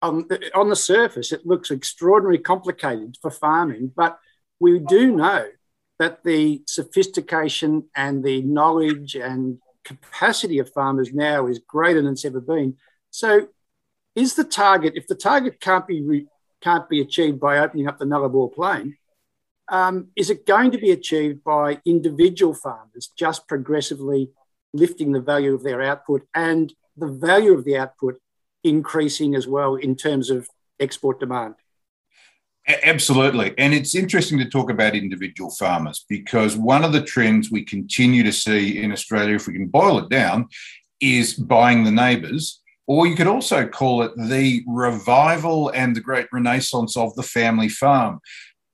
on 0.00 0.26
the, 0.28 0.50
on 0.56 0.70
the 0.70 0.76
surface, 0.76 1.32
it 1.32 1.44
looks 1.44 1.70
extraordinarily 1.70 2.38
complicated 2.38 3.18
for 3.20 3.30
farming, 3.30 3.92
but 3.94 4.18
we 4.58 4.78
do 4.78 5.14
know 5.14 5.44
that 5.98 6.24
the 6.24 6.62
sophistication 6.66 7.84
and 7.94 8.24
the 8.24 8.40
knowledge 8.42 9.16
and 9.16 9.58
capacity 9.84 10.58
of 10.60 10.72
farmers 10.72 11.12
now 11.12 11.46
is 11.46 11.58
greater 11.58 12.00
than 12.00 12.12
it's 12.12 12.24
ever 12.24 12.40
been. 12.40 12.76
So, 13.10 13.48
is 14.14 14.34
the 14.34 14.44
target 14.44 14.94
if 14.96 15.06
the 15.06 15.14
target 15.14 15.60
can't 15.60 15.86
be 15.86 16.02
re, 16.02 16.26
can't 16.62 16.88
be 16.88 17.02
achieved 17.02 17.38
by 17.38 17.58
opening 17.58 17.86
up 17.86 17.98
the 17.98 18.06
Nullarbor 18.06 18.54
Plain, 18.54 18.96
um, 19.68 20.08
is 20.16 20.30
it 20.30 20.46
going 20.46 20.70
to 20.70 20.78
be 20.78 20.90
achieved 20.90 21.44
by 21.44 21.80
individual 21.84 22.54
farmers 22.54 23.12
just 23.18 23.46
progressively 23.46 24.30
lifting 24.72 25.12
the 25.12 25.20
value 25.20 25.54
of 25.54 25.62
their 25.62 25.82
output 25.82 26.26
and 26.34 26.72
the 26.98 27.06
value 27.06 27.52
of 27.52 27.64
the 27.64 27.76
output 27.76 28.20
increasing 28.64 29.34
as 29.34 29.46
well 29.46 29.76
in 29.76 29.96
terms 29.96 30.30
of 30.30 30.48
export 30.80 31.20
demand? 31.20 31.54
Absolutely. 32.82 33.54
And 33.56 33.72
it's 33.72 33.94
interesting 33.94 34.38
to 34.38 34.44
talk 34.44 34.70
about 34.70 34.94
individual 34.94 35.50
farmers 35.50 36.04
because 36.06 36.54
one 36.54 36.84
of 36.84 36.92
the 36.92 37.00
trends 37.00 37.50
we 37.50 37.64
continue 37.64 38.22
to 38.22 38.32
see 38.32 38.82
in 38.82 38.92
Australia, 38.92 39.36
if 39.36 39.46
we 39.46 39.54
can 39.54 39.68
boil 39.68 39.98
it 39.98 40.10
down, 40.10 40.48
is 41.00 41.32
buying 41.32 41.84
the 41.84 41.90
neighbours. 41.90 42.60
Or 42.86 43.06
you 43.06 43.16
could 43.16 43.26
also 43.26 43.66
call 43.66 44.02
it 44.02 44.12
the 44.16 44.62
revival 44.66 45.70
and 45.70 45.96
the 45.96 46.00
great 46.00 46.26
renaissance 46.30 46.96
of 46.96 47.14
the 47.14 47.22
family 47.22 47.68
farm. 47.68 48.20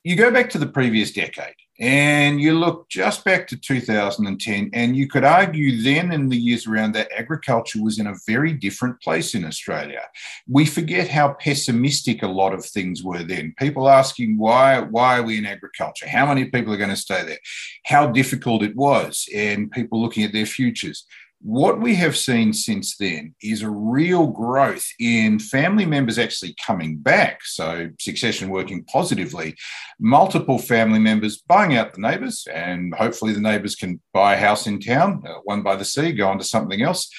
You 0.02 0.16
go 0.16 0.30
back 0.30 0.50
to 0.50 0.58
the 0.58 0.66
previous 0.66 1.12
decade, 1.12 1.54
and 1.80 2.40
you 2.40 2.56
look 2.56 2.88
just 2.88 3.24
back 3.24 3.48
to 3.48 3.56
2010, 3.56 4.70
and 4.72 4.96
you 4.96 5.08
could 5.08 5.24
argue 5.24 5.82
then 5.82 6.12
in 6.12 6.28
the 6.28 6.36
years 6.36 6.66
around 6.66 6.94
that 6.94 7.10
agriculture 7.16 7.82
was 7.82 7.98
in 7.98 8.06
a 8.06 8.14
very 8.26 8.52
different 8.52 9.00
place 9.00 9.34
in 9.34 9.44
Australia. 9.44 10.02
We 10.48 10.66
forget 10.66 11.08
how 11.08 11.32
pessimistic 11.34 12.22
a 12.22 12.28
lot 12.28 12.54
of 12.54 12.64
things 12.64 13.02
were 13.02 13.24
then. 13.24 13.54
People 13.58 13.88
asking 13.88 14.38
why, 14.38 14.80
why 14.80 15.18
are 15.18 15.22
we 15.24 15.38
in 15.38 15.46
agriculture? 15.46 16.08
How 16.08 16.26
many 16.26 16.44
people 16.44 16.72
are 16.72 16.78
going 16.78 16.90
to 16.90 16.96
stay 16.96 17.24
there? 17.24 17.38
How 17.84 18.06
difficult 18.06 18.62
it 18.62 18.76
was, 18.76 19.28
and 19.34 19.70
people 19.70 20.00
looking 20.00 20.22
at 20.22 20.32
their 20.32 20.46
futures. 20.46 21.06
What 21.46 21.78
we 21.78 21.94
have 21.96 22.16
seen 22.16 22.54
since 22.54 22.96
then 22.96 23.34
is 23.42 23.60
a 23.60 23.68
real 23.68 24.28
growth 24.28 24.86
in 24.98 25.38
family 25.38 25.84
members 25.84 26.18
actually 26.18 26.54
coming 26.54 26.96
back. 26.96 27.44
So, 27.44 27.90
succession 28.00 28.48
working 28.48 28.82
positively, 28.84 29.54
multiple 30.00 30.58
family 30.58 31.00
members 31.00 31.42
buying 31.42 31.76
out 31.76 31.92
the 31.92 32.00
neighbours, 32.00 32.48
and 32.50 32.94
hopefully 32.94 33.34
the 33.34 33.42
neighbours 33.42 33.76
can 33.76 34.00
buy 34.14 34.36
a 34.36 34.40
house 34.40 34.66
in 34.66 34.80
town, 34.80 35.22
uh, 35.28 35.34
one 35.44 35.62
by 35.62 35.76
the 35.76 35.84
sea, 35.84 36.12
go 36.12 36.28
on 36.28 36.38
to 36.38 36.44
something 36.44 36.80
else. 36.80 37.10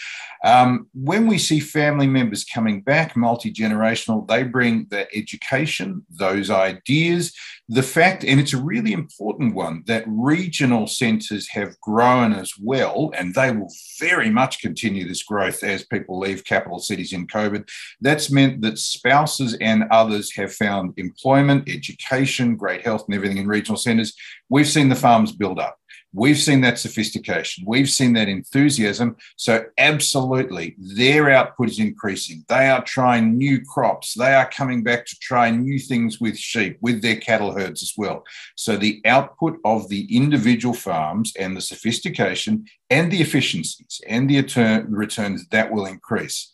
Um, 0.46 0.88
when 0.94 1.26
we 1.26 1.40
see 1.40 1.60
family 1.60 2.06
members 2.06 2.44
coming 2.44 2.82
back, 2.82 3.18
multi 3.18 3.52
generational, 3.52 4.28
they 4.28 4.44
bring 4.44 4.86
the 4.92 5.08
education, 5.16 6.06
those 6.08 6.52
ideas, 6.52 7.34
the 7.68 7.82
fact, 7.82 8.24
and 8.24 8.40
it's 8.40 8.54
a 8.54 8.62
really 8.62 8.94
important 8.94 9.56
one, 9.56 9.84
that 9.88 10.04
regional 10.06 10.86
centres 10.86 11.50
have 11.50 11.80
grown 11.82 12.32
as 12.32 12.54
well, 12.62 13.12
and 13.18 13.34
they 13.34 13.52
will 13.52 13.74
very 14.00 14.30
much 14.30 14.62
continue 14.62 15.08
this 15.08 15.24
growth 15.24 15.64
as 15.64 15.84
people 15.84 16.20
leave 16.20 16.46
capital 16.46 16.78
cities 16.78 17.12
in 17.12 17.26
COVID. 17.26 17.68
That's 18.00 18.30
meant 18.30 18.62
that 18.62 18.78
spouses 18.78 19.56
and 19.60 19.86
others 19.90 20.32
have 20.36 20.54
found 20.54 20.94
employment, 20.98 21.68
education, 21.68 22.56
great 22.56 22.84
health, 22.84 23.06
and 23.08 23.16
everything 23.16 23.38
in 23.38 23.48
regional 23.48 23.78
centres. 23.78 24.14
We've 24.48 24.68
seen 24.68 24.90
the 24.90 24.96
farms 24.96 25.32
build 25.32 25.58
up. 25.58 25.80
We've 26.16 26.38
seen 26.38 26.62
that 26.62 26.80
sophistication. 26.80 27.66
We've 27.68 27.90
seen 27.90 28.14
that 28.14 28.30
enthusiasm. 28.30 29.18
So, 29.36 29.66
absolutely, 29.78 30.76
their 30.78 31.30
output 31.30 31.70
is 31.70 31.80
increasing. 31.80 32.46
They 32.48 32.70
are 32.70 32.84
trying 32.86 33.38
new 33.38 33.62
crops. 33.62 34.14
They 34.14 34.34
are 34.34 34.50
coming 34.50 34.82
back 34.82 35.06
to 35.08 35.20
try 35.20 35.50
new 35.50 35.78
things 35.78 36.22
with 36.22 36.38
sheep, 36.38 36.78
with 36.80 37.02
their 37.02 37.18
cattle 37.18 37.52
herds 37.52 37.84
as 37.84 37.94
well. 37.98 38.24
So, 38.56 38.78
the 38.78 39.02
output 39.04 39.58
of 39.66 39.90
the 39.90 40.08
individual 40.16 40.74
farms 40.74 41.34
and 41.38 41.56
the 41.56 41.62
sophistication 41.62 42.66
and 42.90 43.12
the 43.12 43.22
efficiencies 43.22 44.00
and 44.08 44.30
the 44.30 44.86
returns 44.88 45.48
that 45.50 45.72
will 45.72 45.86
increase. 45.86 46.54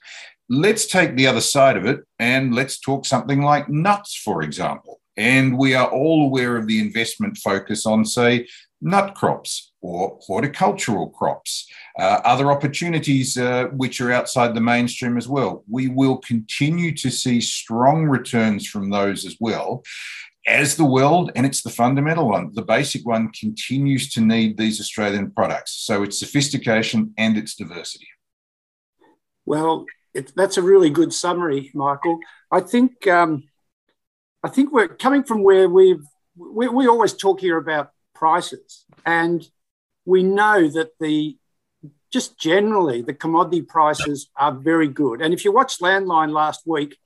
Let's 0.49 0.87
take 0.87 1.15
the 1.15 1.27
other 1.27 1.39
side 1.39 1.77
of 1.77 1.85
it 1.85 2.01
and 2.17 2.55
let's 2.55 2.79
talk 2.79 3.05
something 3.05 3.41
like 3.41 3.69
nuts, 3.69 4.15
for 4.15 4.41
example. 4.41 5.00
And 5.17 5.57
we 5.57 5.75
are 5.75 5.89
all 5.89 6.25
aware 6.25 6.57
of 6.57 6.67
the 6.67 6.79
investment 6.79 7.37
focus 7.37 7.85
on, 7.85 8.05
say, 8.05 8.47
nut 8.81 9.13
crops 9.15 9.73
or 9.81 10.19
horticultural 10.21 11.09
crops, 11.09 11.67
uh, 11.99 12.21
other 12.23 12.51
opportunities 12.51 13.37
uh, 13.37 13.65
which 13.73 13.99
are 14.01 14.11
outside 14.11 14.53
the 14.53 14.61
mainstream 14.61 15.17
as 15.17 15.27
well. 15.27 15.63
We 15.69 15.87
will 15.87 16.17
continue 16.17 16.95
to 16.95 17.09
see 17.09 17.41
strong 17.41 18.05
returns 18.05 18.67
from 18.67 18.89
those 18.89 19.25
as 19.25 19.37
well. 19.39 19.83
As 20.47 20.75
the 20.75 20.85
world, 20.85 21.31
and 21.35 21.45
it's 21.45 21.61
the 21.61 21.69
fundamental 21.69 22.27
one, 22.27 22.51
the 22.53 22.63
basic 22.63 23.05
one 23.05 23.31
continues 23.31 24.11
to 24.13 24.21
need 24.21 24.57
these 24.57 24.79
Australian 24.79 25.31
products. 25.31 25.73
So 25.85 26.01
it's 26.01 26.19
sophistication 26.19 27.13
and 27.17 27.37
its 27.37 27.55
diversity. 27.55 28.07
Well, 29.45 29.85
it, 30.13 30.31
that's 30.35 30.57
a 30.57 30.63
really 30.63 30.89
good 30.89 31.13
summary, 31.13 31.69
Michael. 31.75 32.17
I 32.51 32.61
think 32.61 33.07
um, 33.07 33.43
I 34.43 34.49
think 34.49 34.71
we're 34.71 34.87
coming 34.87 35.23
from 35.23 35.43
where 35.43 35.69
we've 35.69 36.03
we, 36.35 36.67
we 36.67 36.87
always 36.87 37.13
talk 37.13 37.41
here 37.41 37.57
about 37.57 37.91
prices. 38.15 38.85
And 39.05 39.47
we 40.05 40.23
know 40.23 40.67
that 40.69 40.91
the 40.99 41.37
just 42.11 42.37
generally 42.37 43.01
the 43.01 43.13
commodity 43.13 43.61
prices 43.61 44.29
are 44.35 44.53
very 44.53 44.87
good. 44.87 45.21
And 45.21 45.33
if 45.33 45.45
you 45.45 45.51
watched 45.51 45.81
Landline 45.81 46.31
last 46.31 46.61
week, 46.65 46.97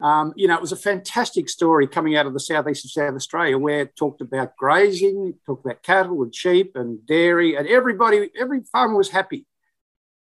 um, 0.00 0.32
you 0.36 0.48
know, 0.48 0.54
it 0.54 0.60
was 0.60 0.72
a 0.72 0.76
fantastic 0.76 1.48
story 1.48 1.86
coming 1.86 2.16
out 2.16 2.26
of 2.26 2.32
the 2.32 2.40
southeast 2.40 2.84
of 2.84 2.90
South 2.90 3.14
Australia 3.14 3.58
where 3.58 3.80
it 3.80 3.96
talked 3.96 4.20
about 4.20 4.56
grazing, 4.56 5.34
talked 5.46 5.64
about 5.64 5.82
cattle 5.82 6.22
and 6.22 6.34
sheep 6.34 6.76
and 6.76 7.06
dairy, 7.06 7.54
and 7.54 7.68
everybody, 7.68 8.30
every 8.38 8.62
farmer 8.72 8.96
was 8.96 9.10
happy. 9.10 9.46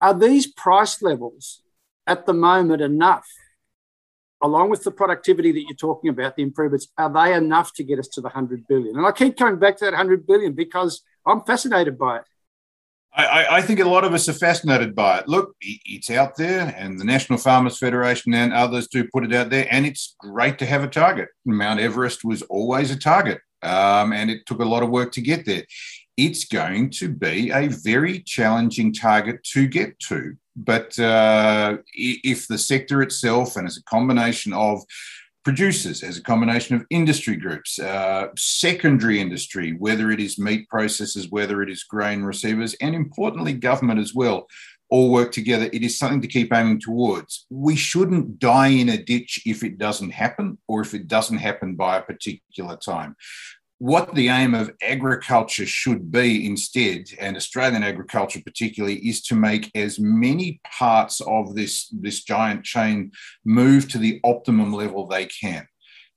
Are 0.01 0.13
these 0.13 0.47
price 0.47 1.01
levels 1.01 1.61
at 2.05 2.25
the 2.25 2.33
moment 2.33 2.81
enough 2.81 3.27
along 4.43 4.69
with 4.69 4.83
the 4.83 4.91
productivity 4.91 5.51
that 5.53 5.61
you're 5.61 5.75
talking 5.75 6.09
about, 6.09 6.35
the 6.35 6.43
improvements, 6.43 6.89
are 6.97 7.11
they 7.11 7.33
enough 7.33 7.73
to 7.73 7.83
get 7.83 7.97
us 7.97 8.09
to 8.09 8.21
the 8.21 8.27
100 8.27 8.67
billion? 8.67 8.97
And 8.97 9.07
I 9.07 9.11
keep 9.11 9.37
coming 9.37 9.57
back 9.57 9.77
to 9.77 9.85
that 9.85 9.93
100 9.93 10.27
billion 10.27 10.53
because 10.53 11.01
I'm 11.25 11.41
fascinated 11.41 11.97
by 11.97 12.17
it. 12.17 12.23
I, 13.15 13.57
I, 13.57 13.61
think 13.61 13.79
a 13.79 13.85
lot 13.85 14.05
of 14.05 14.13
us 14.15 14.27
are 14.27 14.33
fascinated 14.33 14.95
by 14.95 15.19
it. 15.19 15.27
Look, 15.27 15.55
it's 15.61 16.09
out 16.09 16.35
there, 16.35 16.73
and 16.75 16.99
the 16.99 17.03
National 17.03 17.37
Farmers 17.37 17.77
Federation 17.77 18.33
and 18.33 18.51
others 18.51 18.87
do 18.87 19.07
put 19.13 19.23
it 19.23 19.31
out 19.31 19.51
there, 19.51 19.67
and 19.69 19.85
it's 19.85 20.15
great 20.17 20.57
to 20.59 20.65
have 20.65 20.83
a 20.83 20.87
target. 20.87 21.29
Mount 21.45 21.79
Everest 21.79 22.25
was 22.25 22.41
always 22.43 22.89
a 22.89 22.97
target, 22.97 23.39
um, 23.61 24.13
and 24.13 24.31
it 24.31 24.47
took 24.47 24.61
a 24.61 24.65
lot 24.65 24.81
of 24.81 24.89
work 24.89 25.11
to 25.11 25.21
get 25.21 25.45
there. 25.45 25.61
It's 26.17 26.45
going 26.45 26.91
to 26.91 27.09
be 27.09 27.49
a 27.49 27.67
very 27.67 28.19
challenging 28.19 28.93
target 28.93 29.43
to 29.53 29.67
get 29.67 29.99
to. 30.07 30.35
But 30.55 30.97
uh, 30.99 31.77
if 31.93 32.47
the 32.47 32.57
sector 32.57 33.01
itself 33.01 33.55
and 33.55 33.65
as 33.65 33.77
a 33.77 33.83
combination 33.83 34.53
of 34.53 34.81
producers, 35.43 36.03
as 36.03 36.17
a 36.17 36.23
combination 36.23 36.75
of 36.75 36.85
industry 36.89 37.35
groups, 37.35 37.79
uh, 37.79 38.27
secondary 38.37 39.19
industry, 39.19 39.75
whether 39.77 40.11
it 40.11 40.19
is 40.19 40.39
meat 40.39 40.67
processors, 40.73 41.31
whether 41.31 41.61
it 41.61 41.69
is 41.69 41.83
grain 41.83 42.21
receivers, 42.23 42.75
and 42.75 42.95
importantly, 42.95 43.53
government 43.53 43.99
as 43.99 44.13
well, 44.13 44.47
all 44.89 45.11
work 45.11 45.31
together, 45.31 45.69
it 45.73 45.81
is 45.81 45.97
something 45.97 46.21
to 46.21 46.27
keep 46.27 46.53
aiming 46.53 46.79
towards. 46.79 47.45
We 47.49 47.75
shouldn't 47.75 48.37
die 48.37 48.67
in 48.67 48.89
a 48.89 49.03
ditch 49.03 49.41
if 49.45 49.63
it 49.63 49.79
doesn't 49.79 50.11
happen 50.11 50.59
or 50.67 50.81
if 50.81 50.93
it 50.93 51.07
doesn't 51.07 51.39
happen 51.39 51.75
by 51.75 51.97
a 51.97 52.03
particular 52.03 52.77
time 52.77 53.15
what 53.83 54.15
the 54.15 54.29
aim 54.29 54.55
of 54.55 54.71
agriculture 54.81 55.65
should 55.65 56.09
be 56.09 56.47
instead, 56.47 57.03
and 57.19 57.35
Australian 57.35 57.83
agriculture 57.83 58.39
particularly, 58.41 58.95
is 59.05 59.21
to 59.21 59.35
make 59.35 59.69
as 59.75 59.99
many 59.99 60.61
parts 60.63 61.19
of 61.19 61.53
this, 61.53 61.89
this 61.89 62.23
giant 62.23 62.63
chain 62.63 63.11
move 63.43 63.89
to 63.89 63.97
the 63.97 64.21
optimum 64.23 64.71
level 64.71 65.05
they 65.05 65.25
can. 65.25 65.67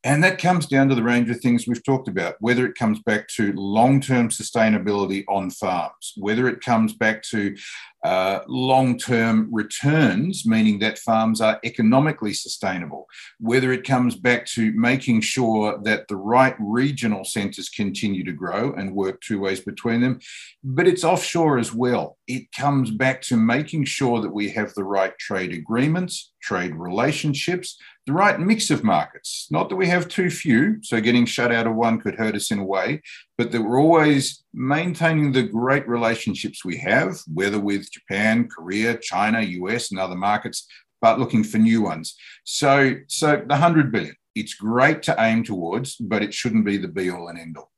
And 0.06 0.22
that 0.22 0.38
comes 0.38 0.66
down 0.66 0.88
to 0.88 0.94
the 0.94 1.02
range 1.02 1.30
of 1.30 1.40
things 1.40 1.66
we've 1.66 1.82
talked 1.82 2.06
about, 2.06 2.36
whether 2.38 2.64
it 2.64 2.76
comes 2.76 3.00
back 3.00 3.26
to 3.34 3.52
long 3.54 4.00
term 4.00 4.28
sustainability 4.28 5.24
on 5.28 5.50
farms, 5.50 6.12
whether 6.16 6.46
it 6.46 6.60
comes 6.60 6.92
back 6.92 7.24
to 7.24 7.56
uh, 8.04 8.38
long 8.46 8.98
term 8.98 9.48
returns, 9.50 10.46
meaning 10.46 10.78
that 10.78 11.00
farms 11.00 11.40
are 11.40 11.58
economically 11.64 12.32
sustainable, 12.34 13.08
whether 13.40 13.72
it 13.72 13.82
comes 13.82 14.14
back 14.14 14.46
to 14.46 14.70
making 14.74 15.22
sure 15.22 15.76
that 15.82 16.06
the 16.06 16.14
right 16.14 16.54
regional 16.60 17.24
centres 17.24 17.68
continue 17.68 18.22
to 18.22 18.32
grow 18.32 18.74
and 18.74 18.94
work 18.94 19.20
two 19.22 19.40
ways 19.40 19.58
between 19.58 20.02
them, 20.02 20.20
but 20.62 20.86
it's 20.86 21.02
offshore 21.02 21.58
as 21.58 21.72
well. 21.72 22.16
It 22.28 22.52
comes 22.52 22.92
back 22.92 23.22
to 23.22 23.36
making 23.36 23.86
sure 23.86 24.20
that 24.20 24.32
we 24.32 24.50
have 24.50 24.72
the 24.74 24.84
right 24.84 25.18
trade 25.18 25.52
agreements, 25.52 26.32
trade 26.40 26.76
relationships, 26.76 27.76
the 28.06 28.12
right 28.12 28.38
mix 28.38 28.70
of 28.70 28.84
markets. 28.84 29.48
Not 29.50 29.68
that 29.68 29.76
we 29.76 29.88
have 29.88 30.08
too 30.08 30.30
few, 30.30 30.78
so 30.82 31.00
getting 31.00 31.26
shut 31.26 31.50
out 31.52 31.66
of 31.66 31.74
one 31.74 32.00
could 32.00 32.14
hurt 32.14 32.36
us 32.36 32.52
in 32.52 32.60
a 32.60 32.64
way, 32.64 33.02
but 33.36 33.50
that 33.50 33.60
we're 33.60 33.80
always 33.80 34.44
maintaining 34.54 35.32
the 35.32 35.42
great 35.42 35.86
relationships 35.88 36.64
we 36.64 36.76
have, 36.78 37.18
whether 37.32 37.58
with 37.58 37.90
Japan, 37.90 38.48
Korea, 38.48 38.96
China, 38.96 39.40
US, 39.40 39.90
and 39.90 39.98
other 39.98 40.14
markets, 40.14 40.68
but 41.00 41.18
looking 41.18 41.42
for 41.42 41.58
new 41.58 41.82
ones. 41.82 42.16
So, 42.44 42.94
so 43.08 43.36
the 43.36 43.46
100 43.46 43.90
billion, 43.90 44.14
it's 44.36 44.54
great 44.54 45.02
to 45.04 45.16
aim 45.18 45.42
towards, 45.42 45.96
but 45.96 46.22
it 46.22 46.32
shouldn't 46.32 46.64
be 46.64 46.76
the 46.76 46.88
be 46.88 47.10
all 47.10 47.26
and 47.28 47.38
end 47.38 47.56
all. 47.56 47.72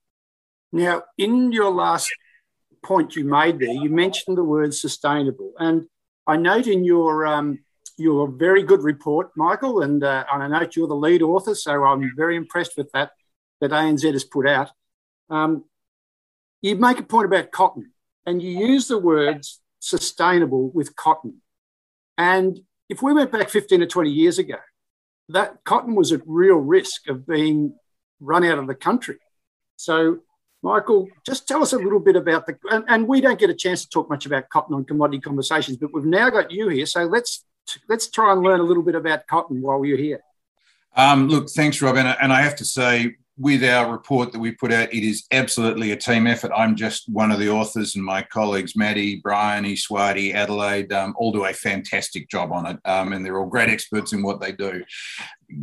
Now, 0.73 1.05
in 1.17 1.53
your 1.53 1.71
last 1.71 2.11
point 2.85 3.17
you 3.17 3.25
made 3.25 3.59
there, 3.59 3.73
you 3.73 3.89
mentioned 3.89 4.37
the 4.37 4.45
word 4.45 4.75
sustainable. 4.75 5.55
And 5.59 5.87
I 6.27 6.37
note 6.37 6.67
in 6.67 6.85
your 6.85 7.27
um, 7.27 7.61
your 7.99 8.29
very 8.29 8.63
good 8.63 8.83
report, 8.83 9.31
Michael, 9.37 9.83
and, 9.83 10.03
uh, 10.03 10.25
I 10.31 10.47
note 10.47 10.77
you're 10.77 10.89
the 10.89 10.95
lead 10.95 11.23
author, 11.23 11.55
so 11.55 11.85
I'm 11.85 12.13
very 12.17 12.37
impressed 12.37 12.77
with 12.77 12.91
that 12.93 13.11
that 13.61 13.71
ANZ 13.71 14.13
has 14.13 14.25
put 14.25 14.47
out. 14.47 14.71
Um, 15.31 15.65
you 16.63 16.77
make 16.77 16.99
a 16.99 17.03
point 17.03 17.27
about 17.27 17.51
cotton 17.51 17.93
and 18.27 18.43
you 18.43 18.51
use 18.51 18.89
the 18.89 18.99
words 18.99 19.61
sustainable 19.81 20.71
with 20.71 20.97
cotton. 20.97 21.43
And 22.17 22.61
if 22.89 23.03
we 23.03 23.13
went 23.13 23.33
back 23.33 23.49
15 23.49 23.83
or 23.83 23.87
20 23.87 24.11
years 24.11 24.39
ago, 24.39 24.57
that 25.29 25.65
cotton 25.65 25.95
was 25.95 26.13
at 26.13 26.23
real 26.27 26.57
risk 26.57 27.09
of 27.09 27.27
being 27.27 27.75
run 28.21 28.45
out 28.45 28.59
of 28.59 28.67
the 28.67 28.75
country. 28.75 29.19
So, 29.77 30.19
Michael, 30.63 31.09
just 31.25 31.47
tell 31.47 31.63
us 31.63 31.73
a 31.73 31.79
little 31.79 32.01
bit 32.01 32.17
about 32.17 32.47
the, 32.47 32.59
and, 32.71 32.85
and, 32.89 33.07
we 33.07 33.21
don't 33.21 33.39
get 33.39 33.51
a 33.51 33.55
chance 33.55 33.83
to 33.83 33.89
talk 33.89 34.11
much 34.11 34.27
about 34.27 34.49
cotton 34.49 34.75
on 34.75 34.85
commodity 34.85 35.21
conversations, 35.21 35.77
but 35.77 35.95
we've 35.95 36.05
now 36.05 36.31
got 36.31 36.51
you 36.51 36.69
here. 36.69 36.87
So 36.87 37.05
let's 37.05 37.45
let's 37.89 38.09
try 38.09 38.33
and 38.33 38.43
learn 38.43 38.61
a 38.61 38.65
little 38.65 38.83
bit 38.83 38.95
about 38.95 39.27
cotton 39.27 39.61
while 39.63 39.85
you're 39.85 39.99
here. 39.99 40.21
Um, 40.97 41.29
look, 41.29 41.49
thanks, 41.51 41.81
Rob. 41.81 41.97
And, 41.97 42.17
and 42.21 42.33
I 42.33 42.43
have 42.43 42.57
to 42.57 42.65
say, 42.65 43.17
with 43.41 43.63
our 43.63 43.93
report 43.93 44.33
that 44.33 44.41
we 44.41 44.51
put 44.51 44.73
out, 44.73 44.93
it 44.93 45.05
is 45.05 45.25
absolutely 45.31 45.93
a 45.93 45.97
team 45.97 46.27
effort. 46.27 46.51
I'm 46.57 46.75
just 46.75 47.09
one 47.09 47.31
of 47.31 47.39
the 47.39 47.49
authors, 47.49 47.95
and 47.95 48.05
my 48.05 48.23
colleagues, 48.23 48.75
Maddie, 48.75 49.21
Brian, 49.23 49.65
Iswati, 49.65 50.35
Adelaide, 50.35 50.93
um, 50.93 51.15
all 51.17 51.31
do 51.31 51.45
a 51.45 51.53
fantastic 51.53 52.29
job 52.29 52.51
on 52.51 52.67
it. 52.67 52.79
Um, 52.85 53.13
and 53.13 53.25
they're 53.25 53.39
all 53.39 53.47
great 53.47 53.69
experts 53.69 54.13
in 54.13 54.23
what 54.23 54.41
they 54.41 54.51
do. 54.51 54.83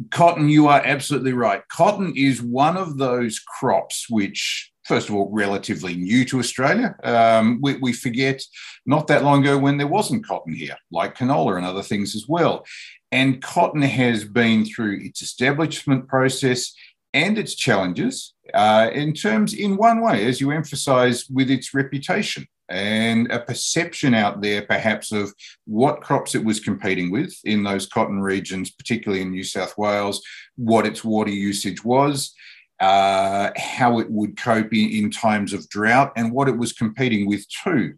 Cotton, 0.09 0.47
you 0.47 0.67
are 0.67 0.81
absolutely 0.85 1.33
right. 1.33 1.67
Cotton 1.67 2.13
is 2.15 2.41
one 2.41 2.77
of 2.77 2.97
those 2.97 3.39
crops 3.39 4.07
which 4.09 4.71
first 4.85 5.09
of 5.09 5.15
all, 5.15 5.29
relatively 5.31 5.95
new 5.95 6.23
to 6.25 6.39
Australia. 6.39 6.95
Um, 7.03 7.59
we, 7.61 7.75
we, 7.77 7.93
forget 7.93 8.41
not 8.85 9.07
that 9.07 9.23
long 9.23 9.41
ago 9.41 9.57
when 9.57 9.77
there 9.77 9.87
wasn't 9.87 10.25
cotton 10.25 10.53
here, 10.53 10.77
like 10.91 11.17
canola 11.17 11.57
and 11.57 11.65
other 11.65 11.81
things 11.81 12.15
as 12.15 12.27
well. 12.27 12.65
And 13.11 13.41
cotton 13.41 13.81
has 13.81 14.23
been 14.23 14.65
through 14.65 14.99
its 15.01 15.21
establishment 15.21 16.07
process 16.07 16.73
and 17.13 17.37
its 17.37 17.55
challenges 17.55 18.33
uh, 18.53 18.89
in 18.93 19.13
terms, 19.13 19.53
in 19.53 19.77
one 19.77 20.01
way, 20.01 20.25
as 20.25 20.39
you 20.41 20.51
emphasize, 20.51 21.27
with 21.29 21.49
its 21.49 21.73
reputation 21.73 22.47
and 22.67 23.31
a 23.31 23.39
perception 23.39 24.13
out 24.13 24.41
there, 24.41 24.63
perhaps, 24.63 25.11
of 25.11 25.33
what 25.65 26.01
crops 26.01 26.35
it 26.35 26.43
was 26.43 26.59
competing 26.59 27.11
with 27.11 27.33
in 27.43 27.63
those 27.63 27.85
cotton 27.87 28.21
regions, 28.21 28.71
particularly 28.71 29.21
in 29.21 29.31
New 29.31 29.43
South 29.43 29.77
Wales, 29.77 30.21
what 30.55 30.85
its 30.85 31.03
water 31.03 31.31
usage 31.31 31.83
was, 31.83 32.33
uh, 32.79 33.51
how 33.57 33.99
it 33.99 34.09
would 34.09 34.37
cope 34.37 34.73
in, 34.73 34.89
in 34.89 35.11
times 35.11 35.53
of 35.53 35.67
drought, 35.69 36.11
and 36.15 36.31
what 36.31 36.47
it 36.47 36.57
was 36.57 36.73
competing 36.73 37.27
with, 37.27 37.45
too. 37.63 37.93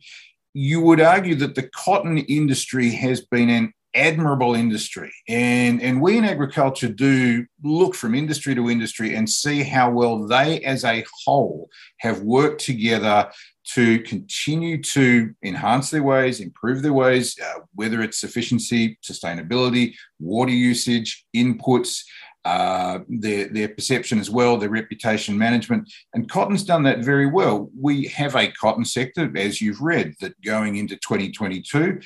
You 0.53 0.81
would 0.81 1.01
argue 1.01 1.35
that 1.35 1.55
the 1.55 1.69
cotton 1.69 2.17
industry 2.17 2.91
has 2.91 3.21
been 3.21 3.49
an 3.49 3.73
admirable 3.95 4.53
industry. 4.53 5.11
And, 5.27 5.81
and 5.81 6.01
we 6.01 6.17
in 6.17 6.23
agriculture 6.23 6.87
do 6.87 7.45
look 7.63 7.95
from 7.95 8.15
industry 8.15 8.53
to 8.55 8.69
industry 8.69 9.15
and 9.15 9.29
see 9.29 9.63
how 9.63 9.91
well 9.91 10.27
they 10.27 10.61
as 10.61 10.83
a 10.85 11.03
whole 11.25 11.69
have 11.99 12.21
worked 12.21 12.61
together 12.61 13.29
to 13.73 13.99
continue 14.03 14.81
to 14.81 15.33
enhance 15.43 15.89
their 15.89 16.03
ways, 16.03 16.39
improve 16.39 16.81
their 16.81 16.93
ways, 16.93 17.35
uh, 17.43 17.59
whether 17.75 18.01
it's 18.01 18.23
efficiency, 18.23 18.97
sustainability, 19.03 19.93
water 20.19 20.51
usage, 20.51 21.25
inputs. 21.35 22.03
Uh, 22.47 22.99
their, 23.09 23.49
their 23.49 23.67
perception 23.67 24.19
as 24.19 24.29
well, 24.29 24.55
their 24.55 24.69
reputation 24.69 25.37
management. 25.37 25.91
And 26.13 26.29
cotton's 26.31 26.63
done 26.63 26.83
that 26.83 26.99
very 26.99 27.25
well. 27.25 27.69
We 27.77 28.05
have 28.05 28.37
a 28.37 28.49
cotton 28.53 28.85
sector, 28.85 29.29
as 29.35 29.61
you've 29.61 29.81
read, 29.81 30.13
that 30.21 30.41
going 30.41 30.77
into 30.77 30.95
2022 30.95 31.99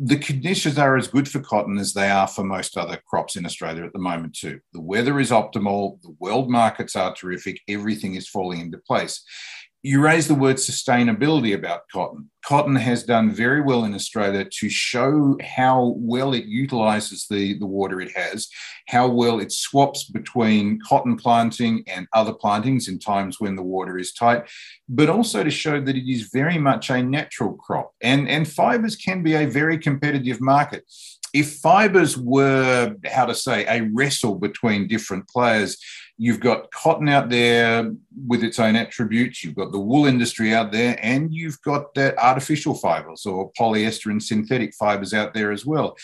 the 0.00 0.16
conditions 0.16 0.78
are 0.78 0.96
as 0.96 1.08
good 1.08 1.28
for 1.28 1.40
cotton 1.40 1.76
as 1.76 1.92
they 1.92 2.08
are 2.08 2.28
for 2.28 2.44
most 2.44 2.76
other 2.76 3.00
crops 3.08 3.34
in 3.34 3.44
Australia 3.44 3.84
at 3.84 3.92
the 3.92 3.98
moment, 3.98 4.32
too. 4.32 4.60
The 4.72 4.80
weather 4.80 5.18
is 5.18 5.32
optimal, 5.32 6.00
the 6.02 6.14
world 6.20 6.48
markets 6.48 6.94
are 6.94 7.12
terrific, 7.12 7.60
everything 7.66 8.14
is 8.14 8.28
falling 8.28 8.60
into 8.60 8.78
place 8.78 9.24
you 9.82 10.00
raise 10.00 10.26
the 10.26 10.34
word 10.34 10.56
sustainability 10.56 11.54
about 11.54 11.82
cotton. 11.92 12.28
Cotton 12.44 12.74
has 12.74 13.04
done 13.04 13.30
very 13.30 13.60
well 13.60 13.84
in 13.84 13.94
Australia 13.94 14.44
to 14.44 14.68
show 14.68 15.36
how 15.40 15.94
well 15.98 16.34
it 16.34 16.46
utilizes 16.46 17.26
the, 17.30 17.56
the 17.58 17.66
water 17.66 18.00
it 18.00 18.10
has, 18.16 18.48
how 18.88 19.06
well 19.06 19.38
it 19.38 19.52
swaps 19.52 20.04
between 20.04 20.80
cotton 20.80 21.16
planting 21.16 21.84
and 21.86 22.08
other 22.12 22.32
plantings 22.32 22.88
in 22.88 22.98
times 22.98 23.38
when 23.38 23.54
the 23.54 23.62
water 23.62 23.98
is 23.98 24.12
tight, 24.12 24.48
but 24.88 25.08
also 25.08 25.44
to 25.44 25.50
show 25.50 25.80
that 25.80 25.96
it 25.96 26.10
is 26.10 26.30
very 26.32 26.58
much 26.58 26.90
a 26.90 27.02
natural 27.02 27.54
crop. 27.54 27.92
And, 28.00 28.28
and 28.28 28.48
fibers 28.48 28.96
can 28.96 29.22
be 29.22 29.34
a 29.34 29.46
very 29.46 29.78
competitive 29.78 30.40
market. 30.40 30.84
If 31.34 31.56
fibers 31.56 32.16
were, 32.16 32.96
how 33.04 33.26
to 33.26 33.34
say, 33.34 33.66
a 33.66 33.82
wrestle 33.92 34.36
between 34.36 34.88
different 34.88 35.28
players, 35.28 35.76
You've 36.20 36.40
got 36.40 36.70
cotton 36.72 37.08
out 37.08 37.30
there 37.30 37.92
with 38.26 38.42
its 38.42 38.58
own 38.58 38.74
attributes. 38.74 39.44
You've 39.44 39.54
got 39.54 39.70
the 39.70 39.78
wool 39.78 40.06
industry 40.06 40.52
out 40.52 40.72
there, 40.72 40.98
and 41.00 41.32
you've 41.32 41.62
got 41.62 41.94
that 41.94 42.18
artificial 42.18 42.74
fibers 42.74 43.24
or 43.24 43.52
polyester 43.52 44.10
and 44.10 44.22
synthetic 44.22 44.74
fibers 44.74 45.14
out 45.14 45.32
there 45.32 45.52
as 45.52 45.64
well. 45.64 45.96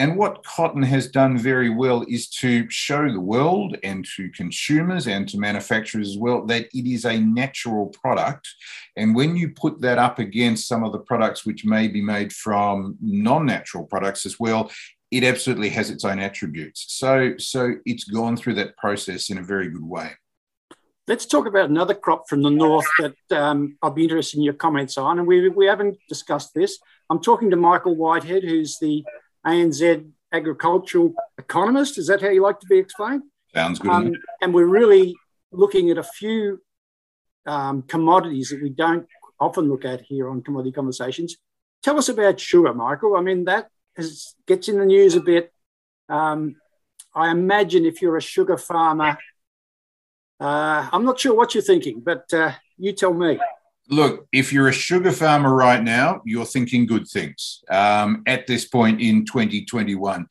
And 0.00 0.16
what 0.16 0.42
cotton 0.44 0.82
has 0.82 1.08
done 1.08 1.36
very 1.36 1.68
well 1.68 2.06
is 2.08 2.26
to 2.40 2.68
show 2.70 3.12
the 3.12 3.20
world 3.20 3.76
and 3.84 4.02
to 4.16 4.30
consumers 4.30 5.06
and 5.06 5.28
to 5.28 5.38
manufacturers 5.38 6.08
as 6.08 6.18
well 6.18 6.46
that 6.46 6.68
it 6.72 6.90
is 6.90 7.04
a 7.04 7.20
natural 7.20 7.88
product. 7.88 8.48
And 8.96 9.14
when 9.14 9.36
you 9.36 9.50
put 9.50 9.82
that 9.82 9.98
up 9.98 10.18
against 10.18 10.66
some 10.66 10.84
of 10.84 10.92
the 10.92 11.00
products 11.00 11.44
which 11.44 11.66
may 11.66 11.86
be 11.86 12.00
made 12.00 12.32
from 12.32 12.96
non 13.02 13.44
natural 13.44 13.84
products 13.84 14.24
as 14.24 14.40
well, 14.40 14.70
it 15.10 15.24
absolutely 15.24 15.70
has 15.70 15.90
its 15.90 16.04
own 16.04 16.20
attributes. 16.20 16.86
So, 16.88 17.34
so 17.38 17.74
it's 17.84 18.04
gone 18.04 18.36
through 18.36 18.54
that 18.54 18.76
process 18.76 19.30
in 19.30 19.38
a 19.38 19.42
very 19.42 19.68
good 19.68 19.82
way. 19.82 20.12
Let's 21.08 21.26
talk 21.26 21.46
about 21.46 21.70
another 21.70 21.94
crop 21.94 22.28
from 22.28 22.42
the 22.42 22.50
north 22.50 22.86
that 22.98 23.36
um, 23.36 23.76
I'll 23.82 23.90
be 23.90 24.04
interested 24.04 24.36
in 24.36 24.44
your 24.44 24.54
comments 24.54 24.96
on. 24.96 25.18
And 25.18 25.26
we, 25.26 25.48
we 25.48 25.66
haven't 25.66 25.98
discussed 26.08 26.54
this. 26.54 26.78
I'm 27.08 27.20
talking 27.20 27.50
to 27.50 27.56
Michael 27.56 27.96
Whitehead, 27.96 28.44
who's 28.44 28.78
the 28.78 29.04
ANZ 29.44 30.08
agricultural 30.32 31.14
economist. 31.38 31.98
Is 31.98 32.06
that 32.06 32.22
how 32.22 32.28
you 32.28 32.42
like 32.42 32.60
to 32.60 32.66
be 32.66 32.78
explained? 32.78 33.24
Sounds 33.52 33.80
good. 33.80 33.90
Um, 33.90 34.12
and 34.40 34.54
we're 34.54 34.66
really 34.66 35.16
looking 35.50 35.90
at 35.90 35.98
a 35.98 36.04
few 36.04 36.60
um, 37.46 37.82
commodities 37.82 38.50
that 38.50 38.62
we 38.62 38.70
don't 38.70 39.08
often 39.40 39.68
look 39.68 39.84
at 39.84 40.02
here 40.02 40.30
on 40.30 40.42
commodity 40.42 40.70
conversations. 40.70 41.36
Tell 41.82 41.98
us 41.98 42.08
about 42.08 42.38
sugar, 42.38 42.72
Michael. 42.72 43.16
I 43.16 43.22
mean, 43.22 43.46
that 43.46 43.68
is, 43.96 44.34
gets 44.46 44.68
in 44.68 44.78
the 44.78 44.86
news 44.86 45.14
a 45.14 45.20
bit. 45.20 45.52
Um, 46.08 46.56
I 47.14 47.30
imagine 47.30 47.84
if 47.84 48.00
you're 48.02 48.16
a 48.16 48.22
sugar 48.22 48.56
farmer, 48.56 49.18
uh, 50.38 50.88
I'm 50.92 51.04
not 51.04 51.20
sure 51.20 51.34
what 51.34 51.54
you're 51.54 51.62
thinking, 51.62 52.00
but 52.00 52.32
uh, 52.32 52.52
you 52.78 52.92
tell 52.92 53.12
me. 53.12 53.38
Look, 53.88 54.28
if 54.32 54.52
you're 54.52 54.68
a 54.68 54.72
sugar 54.72 55.10
farmer 55.10 55.54
right 55.54 55.82
now, 55.82 56.22
you're 56.24 56.46
thinking 56.46 56.86
good 56.86 57.08
things 57.08 57.62
um, 57.68 58.22
at 58.26 58.46
this 58.46 58.64
point 58.64 59.00
in 59.00 59.26
2021 59.26 60.26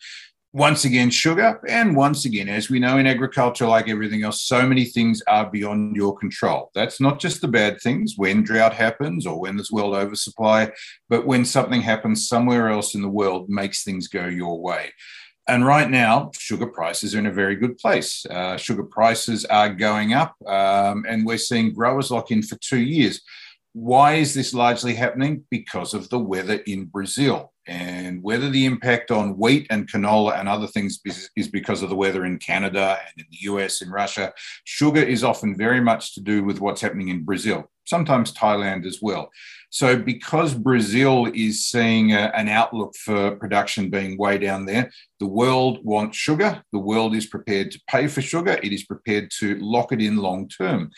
once 0.52 0.84
again, 0.84 1.12
sugar. 1.12 1.62
And 1.68 1.96
once 1.96 2.26
again, 2.26 2.50
as 2.50 2.70
we 2.70 2.80
know 2.80 2.98
in 2.98 3.06
agriculture, 3.06 3.68
like 3.68 3.88
everything 3.88 4.24
else, 4.24 4.42
so 4.42 4.68
many 4.68 4.86
things 4.86 5.22
are 5.28 5.50
beyond 5.50 5.96
your 5.96 6.18
control. 6.18 6.72
That's 6.74 7.00
not 7.00 7.20
just 7.20 7.42
the 7.42 7.48
bad 7.48 7.80
things 7.82 8.16
when 8.18 8.44
drought 8.44 8.74
happens 8.74 9.28
or 9.28 9.40
when 9.40 9.58
there's 9.58 9.72
world 9.72 9.94
oversupply, 9.94 10.72
but 11.08 11.28
when 11.28 11.46
something 11.46 11.82
happens 11.82 12.28
somewhere 12.28 12.70
else 12.70 12.96
in 12.96 13.02
the 13.04 13.10
world 13.10 13.50
makes 13.50 13.84
things 13.84 14.08
go 14.08 14.26
your 14.26 14.60
way. 14.60 14.92
And 15.48 15.66
right 15.66 15.90
now, 15.90 16.32
sugar 16.38 16.68
prices 16.68 17.16
are 17.16 17.20
in 17.20 17.26
a 17.26 17.32
very 17.32 17.56
good 17.56 17.78
place. 17.78 18.26
Uh, 18.28 18.56
sugar 18.58 18.84
prices 18.84 19.46
are 19.46 19.74
going 19.74 20.14
up, 20.14 20.36
um, 20.48 21.06
and 21.08 21.26
we're 21.26 21.40
seeing 21.40 21.74
growers 21.74 22.12
lock 22.12 22.30
in 22.32 22.44
for 22.44 22.56
two 22.58 22.80
years. 22.80 23.22
Why 23.74 24.16
is 24.16 24.34
this 24.34 24.54
largely 24.54 24.94
happening? 24.96 25.46
Because 25.50 25.94
of 25.94 26.10
the 26.10 26.20
weather 26.20 26.60
in 26.66 26.86
Brazil. 26.86 27.52
And 27.70 28.24
whether 28.24 28.50
the 28.50 28.66
impact 28.66 29.12
on 29.12 29.38
wheat 29.38 29.68
and 29.70 29.88
canola 29.88 30.40
and 30.40 30.50
other 30.50 30.66
things 30.66 31.00
is 31.36 31.48
because 31.48 31.84
of 31.84 31.90
the 31.90 31.96
weather 31.96 32.26
in 32.26 32.40
Canada 32.40 32.98
and 33.00 33.24
in 33.24 33.28
the 33.30 33.52
US 33.52 33.84
and 33.84 33.92
Russia, 33.92 34.34
sugar 34.64 35.04
is 35.04 35.24
often 35.24 35.56
very 35.56 35.80
much 35.80 36.16
to 36.16 36.22
do 36.22 36.44
with 36.44 36.60
what's 36.60 36.82
happening 36.82 37.10
in 37.10 37.24
Brazil, 37.24 37.70
sometimes 37.86 38.34
Thailand 38.34 38.88
as 38.88 39.00
well. 39.04 39.30
So, 39.70 39.96
because 39.96 40.56
Brazil 40.56 41.28
is 41.36 41.64
seeing 41.64 42.12
a, 42.12 42.32
an 42.36 42.50
outlook 42.50 42.96
for 42.96 43.36
production 43.36 43.92
being 43.92 44.18
way 44.18 44.40
down 44.40 44.66
there, 44.66 44.92
the 45.20 45.28
world 45.28 45.86
wants 45.86 46.18
sugar. 46.18 46.64
The 46.72 46.80
world 46.80 47.16
is 47.16 47.28
prepared 47.28 47.70
to 47.72 47.82
pay 47.88 48.08
for 48.08 48.24
sugar. 48.24 48.58
It 48.64 48.74
is 48.74 48.84
prepared 48.84 49.30
to 49.40 49.60
lock 49.60 49.92
it 49.92 50.02
in 50.02 50.18
long 50.18 50.48
term. 50.48 50.90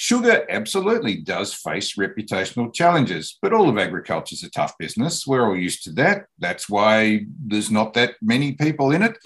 Sugar 0.00 0.46
absolutely 0.48 1.16
does 1.16 1.52
face 1.52 1.96
reputational 1.96 2.72
challenges, 2.72 3.36
but 3.42 3.52
all 3.52 3.68
of 3.68 3.78
agriculture 3.78 4.34
is 4.34 4.44
a 4.44 4.50
tough 4.50 4.78
business. 4.78 5.26
We're 5.26 5.44
all 5.44 5.56
used 5.56 5.82
to 5.84 5.92
that. 5.94 6.26
That's 6.38 6.68
why 6.68 7.26
there's 7.44 7.72
not 7.72 7.94
that 7.94 8.14
many 8.22 8.52
people 8.52 8.92
in 8.92 9.02
it. 9.02 9.18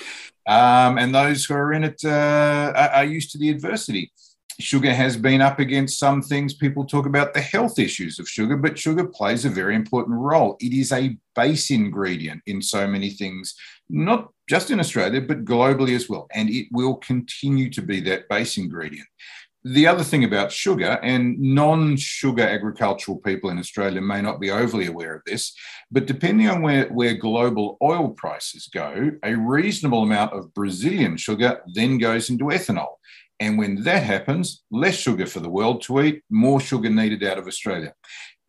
Um, 0.49 0.97
and 0.97 1.15
those 1.15 1.45
who 1.45 1.53
are 1.53 1.75
in 1.75 1.85
it 1.85 2.03
uh, 2.03 2.73
are 2.95 3.05
used 3.05 3.33
to 3.33 3.39
the 3.39 3.51
adversity. 3.51 4.13
Sugar 4.61 4.95
has 4.95 5.15
been 5.15 5.43
up 5.43 5.59
against 5.59 5.99
some 5.99 6.23
things. 6.23 6.55
People 6.55 6.87
talk 6.87 7.05
about 7.05 7.35
the 7.35 7.43
health 7.43 7.79
issues 7.79 8.19
of 8.19 8.27
sugar, 8.27 8.57
but 8.57 8.79
sugar 8.79 9.07
plays 9.07 9.45
a 9.45 9.51
very 9.51 9.75
important 9.75 10.19
role. 10.19 10.57
It 10.59 10.73
is 10.73 10.91
a 10.91 11.19
base 11.37 11.71
ingredient 11.71 12.41
in 12.47 12.63
so 12.63 12.87
many 12.87 13.11
things, 13.11 13.55
not 13.91 14.31
just 14.49 14.71
in 14.71 14.81
Australia, 14.81 15.21
but 15.21 15.45
globally 15.45 15.95
as 15.95 16.09
well. 16.09 16.29
And 16.33 16.49
it 16.49 16.69
will 16.73 16.97
continue 16.97 17.69
to 17.71 17.83
be 17.83 18.01
that 18.01 18.27
base 18.31 18.57
ingredient 18.57 19.09
The 19.65 19.87
other 19.87 20.03
thing 20.03 20.25
about 20.25 20.51
sugar, 20.51 20.99
and 21.03 21.39
non 21.39 21.97
sugar 21.97 22.43
agricultural 22.43 23.19
people 23.19 23.51
in 23.51 23.59
Australia 23.59 24.01
may 24.01 24.21
not 24.21 24.41
be 24.41 24.51
overly 24.51 24.87
aware 24.87 25.15
of 25.15 25.23
this, 25.25 25.55
but 25.91 26.07
depending 26.07 26.49
on 26.49 26.63
where, 26.63 26.89
where 26.89 27.15
global 27.15 27.77
oil 27.81 28.11
prices 28.11 28.69
go, 28.73 29.13
a 29.23 29.35
reasonable 29.35 30.03
amount 30.03 30.33
of 30.33 30.53
Brazilian 30.53 31.17
sugar 31.17 31.61
then 31.75 31.99
goes 31.99 32.29
into 32.29 32.47
ethanol. 32.47 32.95
And 33.39 33.57
when 33.57 33.83
that 33.85 34.03
happens, 34.03 34.65
less 34.73 34.97
sugar 34.97 35.27
for 35.27 35.39
the 35.39 35.51
world 35.51 35.83
to 35.83 36.01
eat, 36.03 36.23
more 36.29 36.61
sugar 36.61 36.91
needed 36.91 37.23
out 37.23 37.39
of 37.39 37.47
Australia. 37.47 37.95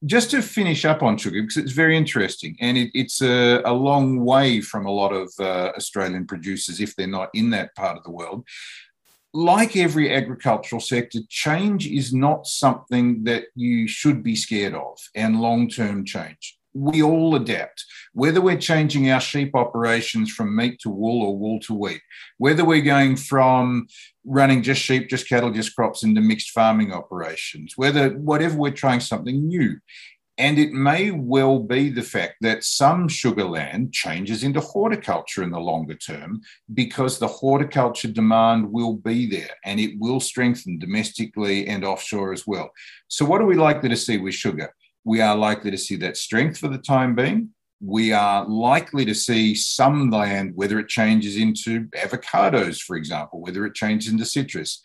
Just 0.05 0.31
to 0.31 0.41
finish 0.41 0.83
up 0.83 1.03
on 1.03 1.17
sugar, 1.17 1.41
because 1.41 1.57
it's 1.57 1.71
very 1.71 1.95
interesting 1.95 2.57
and 2.59 2.77
it, 2.77 2.91
it's 2.93 3.21
a, 3.21 3.61
a, 3.65 3.71
long 3.71 4.25
way 4.25 4.59
from 4.59 4.85
a 4.85 4.91
lot 4.91 5.13
of 5.13 5.31
uh, 5.39 5.71
Australian 5.77 6.27
producers 6.27 6.81
if 6.81 6.95
they're 6.95 7.07
not 7.07 7.29
in 7.33 7.51
that 7.51 7.73
part 7.75 7.97
of 7.97 8.03
the 8.03 8.11
world 8.11 8.45
like 9.33 9.75
every 9.75 10.13
agricultural 10.13 10.79
sector, 10.79 11.19
change 11.29 11.87
is 11.87 12.13
not 12.13 12.45
something 12.45 13.23
that 13.23 13.45
you 13.55 13.87
should 13.87 14.21
be 14.21 14.35
scared 14.35 14.75
of 14.75 14.97
and 15.15 15.41
long 15.41 15.69
term 15.69 16.05
change. 16.05 16.57
We 16.75 17.03
all 17.03 17.35
adapt, 17.35 17.85
whether 18.13 18.41
we're 18.41 18.57
changing 18.57 19.11
our 19.11 19.19
sheep 19.19 19.55
operations 19.55 20.31
from 20.31 20.55
meat 20.55 20.79
to 20.81 20.89
wool 20.89 21.23
or 21.23 21.37
wool 21.37 21.59
to 21.61 21.73
wheat, 21.73 22.01
whether 22.37 22.65
we're 22.65 22.81
going 22.81 23.15
from 23.15 23.87
running 24.25 24.63
just 24.63 24.81
sheep, 24.81 25.07
just 25.07 25.29
cattle, 25.29 25.51
just 25.51 25.75
crops 25.75 26.03
into 26.03 26.21
mixed 26.21 26.49
farming 26.49 26.91
operations, 26.91 27.73
whether 27.75 28.09
whatever 28.11 28.57
we're 28.57 28.71
trying 28.71 29.01
something 29.01 29.47
new. 29.47 29.77
And 30.37 30.57
it 30.57 30.71
may 30.71 31.11
well 31.11 31.59
be 31.59 31.89
the 31.89 32.01
fact 32.01 32.35
that 32.41 32.63
some 32.63 33.07
sugar 33.07 33.43
land 33.43 33.93
changes 33.93 34.43
into 34.43 34.61
horticulture 34.61 35.43
in 35.43 35.51
the 35.51 35.59
longer 35.59 35.93
term 35.93 36.41
because 36.73 37.19
the 37.19 37.27
horticulture 37.27 38.07
demand 38.07 38.71
will 38.71 38.95
be 38.95 39.29
there 39.29 39.55
and 39.63 39.79
it 39.79 39.91
will 39.99 40.19
strengthen 40.19 40.79
domestically 40.79 41.67
and 41.67 41.85
offshore 41.85 42.33
as 42.33 42.47
well. 42.47 42.71
So, 43.09 43.25
what 43.25 43.41
are 43.41 43.45
we 43.45 43.55
likely 43.55 43.89
to 43.89 43.97
see 43.97 44.17
with 44.17 44.33
sugar? 44.33 44.73
We 45.03 45.21
are 45.21 45.35
likely 45.35 45.69
to 45.69 45.77
see 45.77 45.97
that 45.97 46.17
strength 46.17 46.57
for 46.57 46.67
the 46.67 46.79
time 46.79 47.13
being. 47.13 47.49
We 47.79 48.13
are 48.13 48.47
likely 48.47 49.05
to 49.05 49.13
see 49.13 49.53
some 49.53 50.09
land, 50.09 50.53
whether 50.55 50.79
it 50.79 50.87
changes 50.87 51.35
into 51.35 51.89
avocados, 51.89 52.79
for 52.79 52.95
example, 52.95 53.41
whether 53.41 53.65
it 53.65 53.75
changes 53.75 54.11
into 54.11 54.25
citrus 54.25 54.81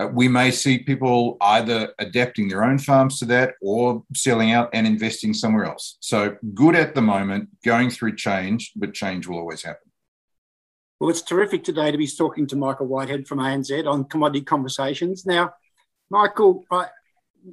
uh, 0.00 0.06
we 0.06 0.28
may 0.28 0.50
see 0.50 0.78
people 0.78 1.36
either 1.40 1.92
adapting 1.98 2.48
their 2.48 2.64
own 2.64 2.78
farms 2.78 3.18
to 3.18 3.24
that 3.26 3.54
or 3.60 4.02
selling 4.14 4.52
out 4.52 4.70
and 4.72 4.86
investing 4.86 5.34
somewhere 5.34 5.64
else. 5.64 5.98
So 6.00 6.36
good 6.54 6.74
at 6.74 6.94
the 6.94 7.02
moment, 7.02 7.50
going 7.64 7.90
through 7.90 8.16
change, 8.16 8.72
but 8.76 8.94
change 8.94 9.26
will 9.26 9.38
always 9.38 9.62
happen. 9.62 9.90
Well, 10.98 11.10
it's 11.10 11.22
terrific 11.22 11.64
today 11.64 11.90
to 11.90 11.98
be 11.98 12.06
talking 12.06 12.46
to 12.48 12.56
Michael 12.56 12.86
Whitehead 12.86 13.26
from 13.26 13.38
ANZ 13.38 13.86
on 13.86 14.04
Commodity 14.04 14.44
Conversations. 14.44 15.26
Now, 15.26 15.52
Michael, 16.10 16.64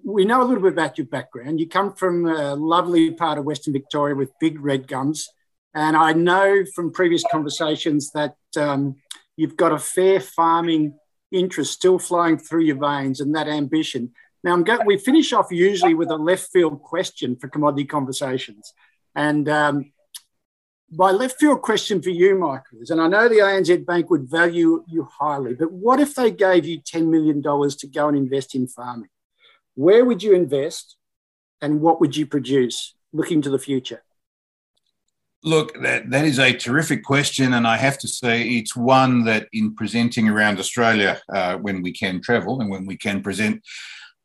we 0.03 0.25
know 0.25 0.41
a 0.41 0.45
little 0.45 0.63
bit 0.63 0.73
about 0.73 0.97
your 0.97 1.07
background. 1.07 1.59
You 1.59 1.67
come 1.67 1.93
from 1.93 2.27
a 2.27 2.55
lovely 2.55 3.11
part 3.11 3.37
of 3.37 3.45
Western 3.45 3.73
Victoria 3.73 4.15
with 4.15 4.31
big 4.39 4.59
red 4.59 4.87
gums. 4.87 5.27
And 5.73 5.95
I 5.95 6.13
know 6.13 6.63
from 6.75 6.91
previous 6.91 7.23
conversations 7.31 8.11
that 8.11 8.35
um, 8.57 8.95
you've 9.35 9.57
got 9.57 9.71
a 9.71 9.79
fair 9.79 10.19
farming 10.19 10.97
interest 11.31 11.73
still 11.73 11.99
flowing 11.99 12.37
through 12.37 12.63
your 12.63 12.77
veins 12.77 13.19
and 13.19 13.35
that 13.35 13.47
ambition. 13.47 14.11
Now, 14.43 14.53
I'm 14.53 14.63
going, 14.63 14.85
we 14.85 14.97
finish 14.97 15.33
off 15.33 15.47
usually 15.51 15.93
with 15.93 16.09
a 16.09 16.15
left 16.15 16.49
field 16.51 16.81
question 16.81 17.35
for 17.35 17.47
commodity 17.49 17.85
conversations. 17.85 18.73
And 19.15 19.49
um, 19.49 19.91
my 20.91 21.11
left 21.11 21.39
field 21.39 21.61
question 21.61 22.01
for 22.01 22.09
you, 22.09 22.35
Michael, 22.37 22.79
is 22.81 22.91
and 22.91 23.01
I 23.01 23.07
know 23.07 23.27
the 23.27 23.39
ANZ 23.39 23.85
Bank 23.85 24.09
would 24.09 24.29
value 24.29 24.83
you 24.87 25.07
highly, 25.19 25.53
but 25.53 25.71
what 25.71 25.99
if 25.99 26.15
they 26.15 26.31
gave 26.31 26.65
you 26.65 26.79
$10 26.79 27.07
million 27.07 27.41
to 27.41 27.87
go 27.87 28.07
and 28.07 28.17
invest 28.17 28.55
in 28.55 28.67
farming? 28.67 29.09
Where 29.75 30.05
would 30.05 30.23
you 30.23 30.33
invest 30.33 30.95
and 31.61 31.81
what 31.81 31.99
would 31.99 32.15
you 32.15 32.25
produce 32.25 32.95
looking 33.11 33.41
to 33.41 33.49
the 33.49 33.59
future? 33.59 34.03
Look, 35.43 35.79
that, 35.81 36.09
that 36.09 36.25
is 36.25 36.39
a 36.39 36.51
terrific 36.51 37.03
question. 37.03 37.53
And 37.53 37.67
I 37.67 37.77
have 37.77 37.97
to 37.99 38.07
say, 38.07 38.41
it's 38.43 38.75
one 38.75 39.23
that 39.25 39.47
in 39.53 39.75
presenting 39.75 40.27
around 40.27 40.59
Australia 40.59 41.21
uh, 41.33 41.57
when 41.57 41.81
we 41.81 41.91
can 41.91 42.21
travel 42.21 42.59
and 42.59 42.69
when 42.69 42.85
we 42.85 42.97
can 42.97 43.21
present 43.21 43.63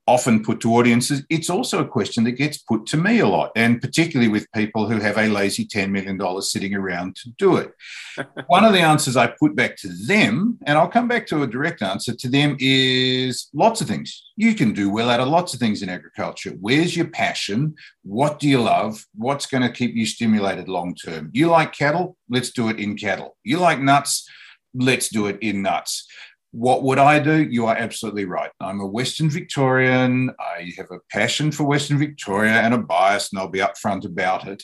often 0.06 0.42
put 0.42 0.60
to 0.60 0.74
audiences, 0.74 1.24
it's 1.30 1.48
also 1.48 1.80
a 1.80 1.88
question 1.88 2.24
that 2.24 2.32
gets 2.32 2.58
put 2.58 2.86
to 2.86 2.96
me 2.96 3.20
a 3.20 3.26
lot, 3.26 3.52
and 3.54 3.80
particularly 3.80 4.30
with 4.30 4.50
people 4.52 4.88
who 4.88 4.98
have 4.98 5.16
a 5.16 5.28
lazy 5.28 5.64
$10 5.64 5.90
million 5.90 6.42
sitting 6.42 6.74
around 6.74 7.14
to 7.16 7.30
do 7.38 7.56
it. 7.56 7.72
One 8.46 8.64
of 8.64 8.72
the 8.72 8.80
answers 8.80 9.16
I 9.16 9.28
put 9.28 9.54
back 9.54 9.76
to 9.78 9.88
them, 9.88 10.58
and 10.66 10.76
I'll 10.76 10.88
come 10.88 11.06
back 11.06 11.26
to 11.28 11.42
a 11.42 11.46
direct 11.46 11.82
answer 11.82 12.14
to 12.14 12.28
them, 12.28 12.56
is 12.58 13.48
lots 13.54 13.80
of 13.80 13.86
things. 13.86 14.30
You 14.36 14.54
can 14.54 14.72
do 14.72 14.90
well 14.90 15.08
out 15.08 15.20
of 15.20 15.28
lots 15.28 15.54
of 15.54 15.60
things 15.60 15.82
in 15.82 15.88
agriculture. 15.88 16.54
Where's 16.60 16.96
your 16.96 17.06
passion? 17.06 17.74
What 18.02 18.40
do 18.40 18.48
you 18.48 18.60
love? 18.60 19.06
What's 19.14 19.46
going 19.46 19.62
to 19.62 19.70
keep 19.70 19.94
you 19.94 20.06
stimulated 20.06 20.68
long 20.68 20.94
term? 20.94 21.30
You 21.32 21.48
like 21.48 21.72
cattle? 21.72 22.16
Let's 22.28 22.50
do 22.50 22.68
it 22.70 22.80
in 22.80 22.96
cattle. 22.96 23.36
You 23.44 23.58
like 23.58 23.80
nuts? 23.80 24.28
Let's 24.74 25.10
do 25.10 25.26
it 25.26 25.38
in 25.42 25.62
nuts. 25.62 26.06
What 26.52 26.82
would 26.82 26.98
I 26.98 27.18
do? 27.18 27.42
You 27.42 27.66
are 27.66 27.76
absolutely 27.76 28.26
right. 28.26 28.50
I'm 28.60 28.80
a 28.80 28.86
Western 28.86 29.30
Victorian. 29.30 30.30
I 30.38 30.72
have 30.76 30.90
a 30.90 31.00
passion 31.10 31.50
for 31.50 31.64
Western 31.64 31.98
Victoria 31.98 32.52
and 32.52 32.74
a 32.74 32.78
bias, 32.78 33.32
and 33.32 33.40
I'll 33.40 33.48
be 33.48 33.60
upfront 33.60 34.04
about 34.04 34.46
it. 34.46 34.62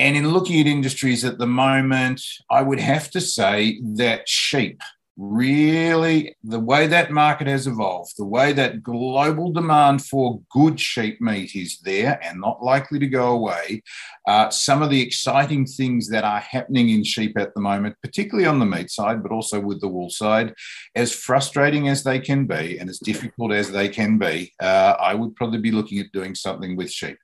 And 0.00 0.16
in 0.16 0.28
looking 0.28 0.60
at 0.60 0.66
industries 0.66 1.24
at 1.24 1.38
the 1.38 1.46
moment, 1.46 2.20
I 2.50 2.62
would 2.62 2.80
have 2.80 3.10
to 3.12 3.20
say 3.20 3.80
that 3.94 4.28
sheep 4.28 4.80
really 5.18 6.36
the 6.44 6.60
way 6.60 6.86
that 6.86 7.10
market 7.10 7.48
has 7.48 7.66
evolved, 7.66 8.14
the 8.16 8.24
way 8.24 8.52
that 8.52 8.84
global 8.84 9.50
demand 9.50 10.04
for 10.04 10.40
good 10.50 10.78
sheep 10.78 11.20
meat 11.20 11.56
is 11.56 11.80
there 11.80 12.20
and 12.22 12.40
not 12.40 12.62
likely 12.62 13.00
to 13.00 13.08
go 13.08 13.32
away, 13.32 13.82
uh, 14.28 14.48
some 14.48 14.80
of 14.80 14.90
the 14.90 15.02
exciting 15.02 15.66
things 15.66 16.08
that 16.08 16.22
are 16.22 16.38
happening 16.38 16.90
in 16.90 17.02
sheep 17.02 17.36
at 17.36 17.52
the 17.54 17.60
moment, 17.60 17.96
particularly 18.00 18.46
on 18.46 18.60
the 18.60 18.64
meat 18.64 18.90
side, 18.90 19.20
but 19.20 19.32
also 19.32 19.58
with 19.60 19.80
the 19.80 19.88
wool 19.88 20.08
side, 20.08 20.54
as 20.94 21.12
frustrating 21.12 21.88
as 21.88 22.04
they 22.04 22.20
can 22.20 22.46
be 22.46 22.78
and 22.78 22.88
as 22.88 23.00
difficult 23.00 23.52
as 23.52 23.72
they 23.72 23.88
can 23.88 24.18
be, 24.18 24.52
uh, 24.60 24.94
I 25.00 25.14
would 25.14 25.34
probably 25.34 25.58
be 25.58 25.72
looking 25.72 25.98
at 25.98 26.12
doing 26.12 26.36
something 26.36 26.76
with 26.76 26.92
sheep. 26.92 27.18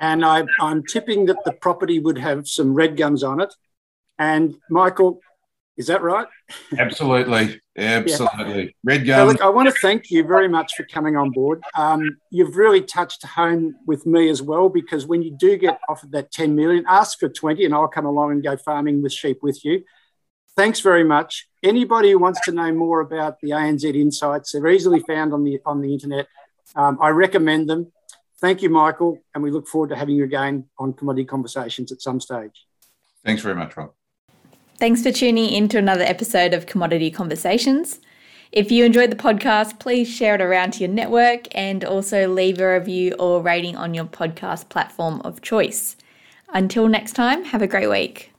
And 0.00 0.24
I, 0.24 0.44
I'm 0.60 0.82
tipping 0.84 1.26
that 1.26 1.44
the 1.44 1.52
property 1.52 2.00
would 2.00 2.18
have 2.18 2.48
some 2.48 2.74
red 2.74 2.96
gums 2.96 3.22
on 3.22 3.40
it. 3.40 3.54
And 4.18 4.56
Michael, 4.68 5.20
is 5.76 5.86
that 5.86 6.02
right? 6.02 6.26
Absolutely. 6.78 7.60
Absolutely. 7.76 8.64
Yeah. 8.64 8.70
Red 8.84 9.06
gum. 9.06 9.28
look, 9.28 9.40
I 9.40 9.48
want 9.48 9.68
to 9.68 9.74
thank 9.80 10.10
you 10.10 10.22
very 10.24 10.48
much 10.48 10.74
for 10.76 10.84
coming 10.84 11.16
on 11.16 11.30
board. 11.30 11.62
Um, 11.74 12.18
you've 12.30 12.56
really 12.56 12.82
touched 12.82 13.24
home 13.24 13.76
with 13.86 14.04
me 14.04 14.28
as 14.28 14.42
well 14.42 14.68
because 14.68 15.06
when 15.06 15.22
you 15.22 15.30
do 15.30 15.56
get 15.56 15.80
offered 15.88 16.12
that 16.12 16.30
10 16.30 16.54
million, 16.54 16.84
ask 16.86 17.18
for 17.18 17.28
20 17.28 17.64
and 17.64 17.74
I'll 17.74 17.88
come 17.88 18.04
along 18.04 18.32
and 18.32 18.42
go 18.42 18.56
farming 18.56 19.02
with 19.02 19.12
sheep 19.12 19.38
with 19.42 19.64
you. 19.64 19.84
Thanks 20.54 20.80
very 20.80 21.04
much. 21.04 21.48
Anybody 21.62 22.10
who 22.10 22.18
wants 22.18 22.40
to 22.42 22.52
know 22.52 22.70
more 22.72 23.00
about 23.00 23.40
the 23.40 23.50
ANZ 23.50 23.84
insights, 23.94 24.52
they're 24.52 24.66
easily 24.68 25.00
found 25.00 25.32
on 25.32 25.44
the 25.44 25.60
on 25.64 25.80
the 25.80 25.94
internet. 25.94 26.28
Um, 26.76 26.98
I 27.00 27.08
recommend 27.08 27.70
them. 27.70 27.90
Thank 28.38 28.60
you, 28.60 28.68
Michael, 28.68 29.18
and 29.34 29.42
we 29.42 29.50
look 29.50 29.66
forward 29.66 29.90
to 29.90 29.96
having 29.96 30.16
you 30.16 30.24
again 30.24 30.66
on 30.78 30.92
Commodity 30.92 31.24
Conversations 31.24 31.90
at 31.90 32.02
some 32.02 32.20
stage. 32.20 32.66
Thanks 33.24 33.40
very 33.40 33.54
much, 33.54 33.76
Rob. 33.76 33.92
Thanks 34.82 35.04
for 35.04 35.12
tuning 35.12 35.48
in 35.48 35.68
to 35.68 35.78
another 35.78 36.02
episode 36.02 36.52
of 36.52 36.66
Commodity 36.66 37.08
Conversations. 37.12 38.00
If 38.50 38.72
you 38.72 38.84
enjoyed 38.84 39.12
the 39.12 39.16
podcast, 39.16 39.78
please 39.78 40.12
share 40.12 40.34
it 40.34 40.40
around 40.40 40.72
to 40.72 40.80
your 40.80 40.88
network 40.88 41.46
and 41.52 41.84
also 41.84 42.26
leave 42.26 42.58
a 42.58 42.80
review 42.80 43.12
or 43.16 43.40
rating 43.40 43.76
on 43.76 43.94
your 43.94 44.06
podcast 44.06 44.70
platform 44.70 45.20
of 45.20 45.40
choice. 45.40 45.94
Until 46.52 46.88
next 46.88 47.12
time, 47.12 47.44
have 47.44 47.62
a 47.62 47.68
great 47.68 47.88
week. 47.88 48.31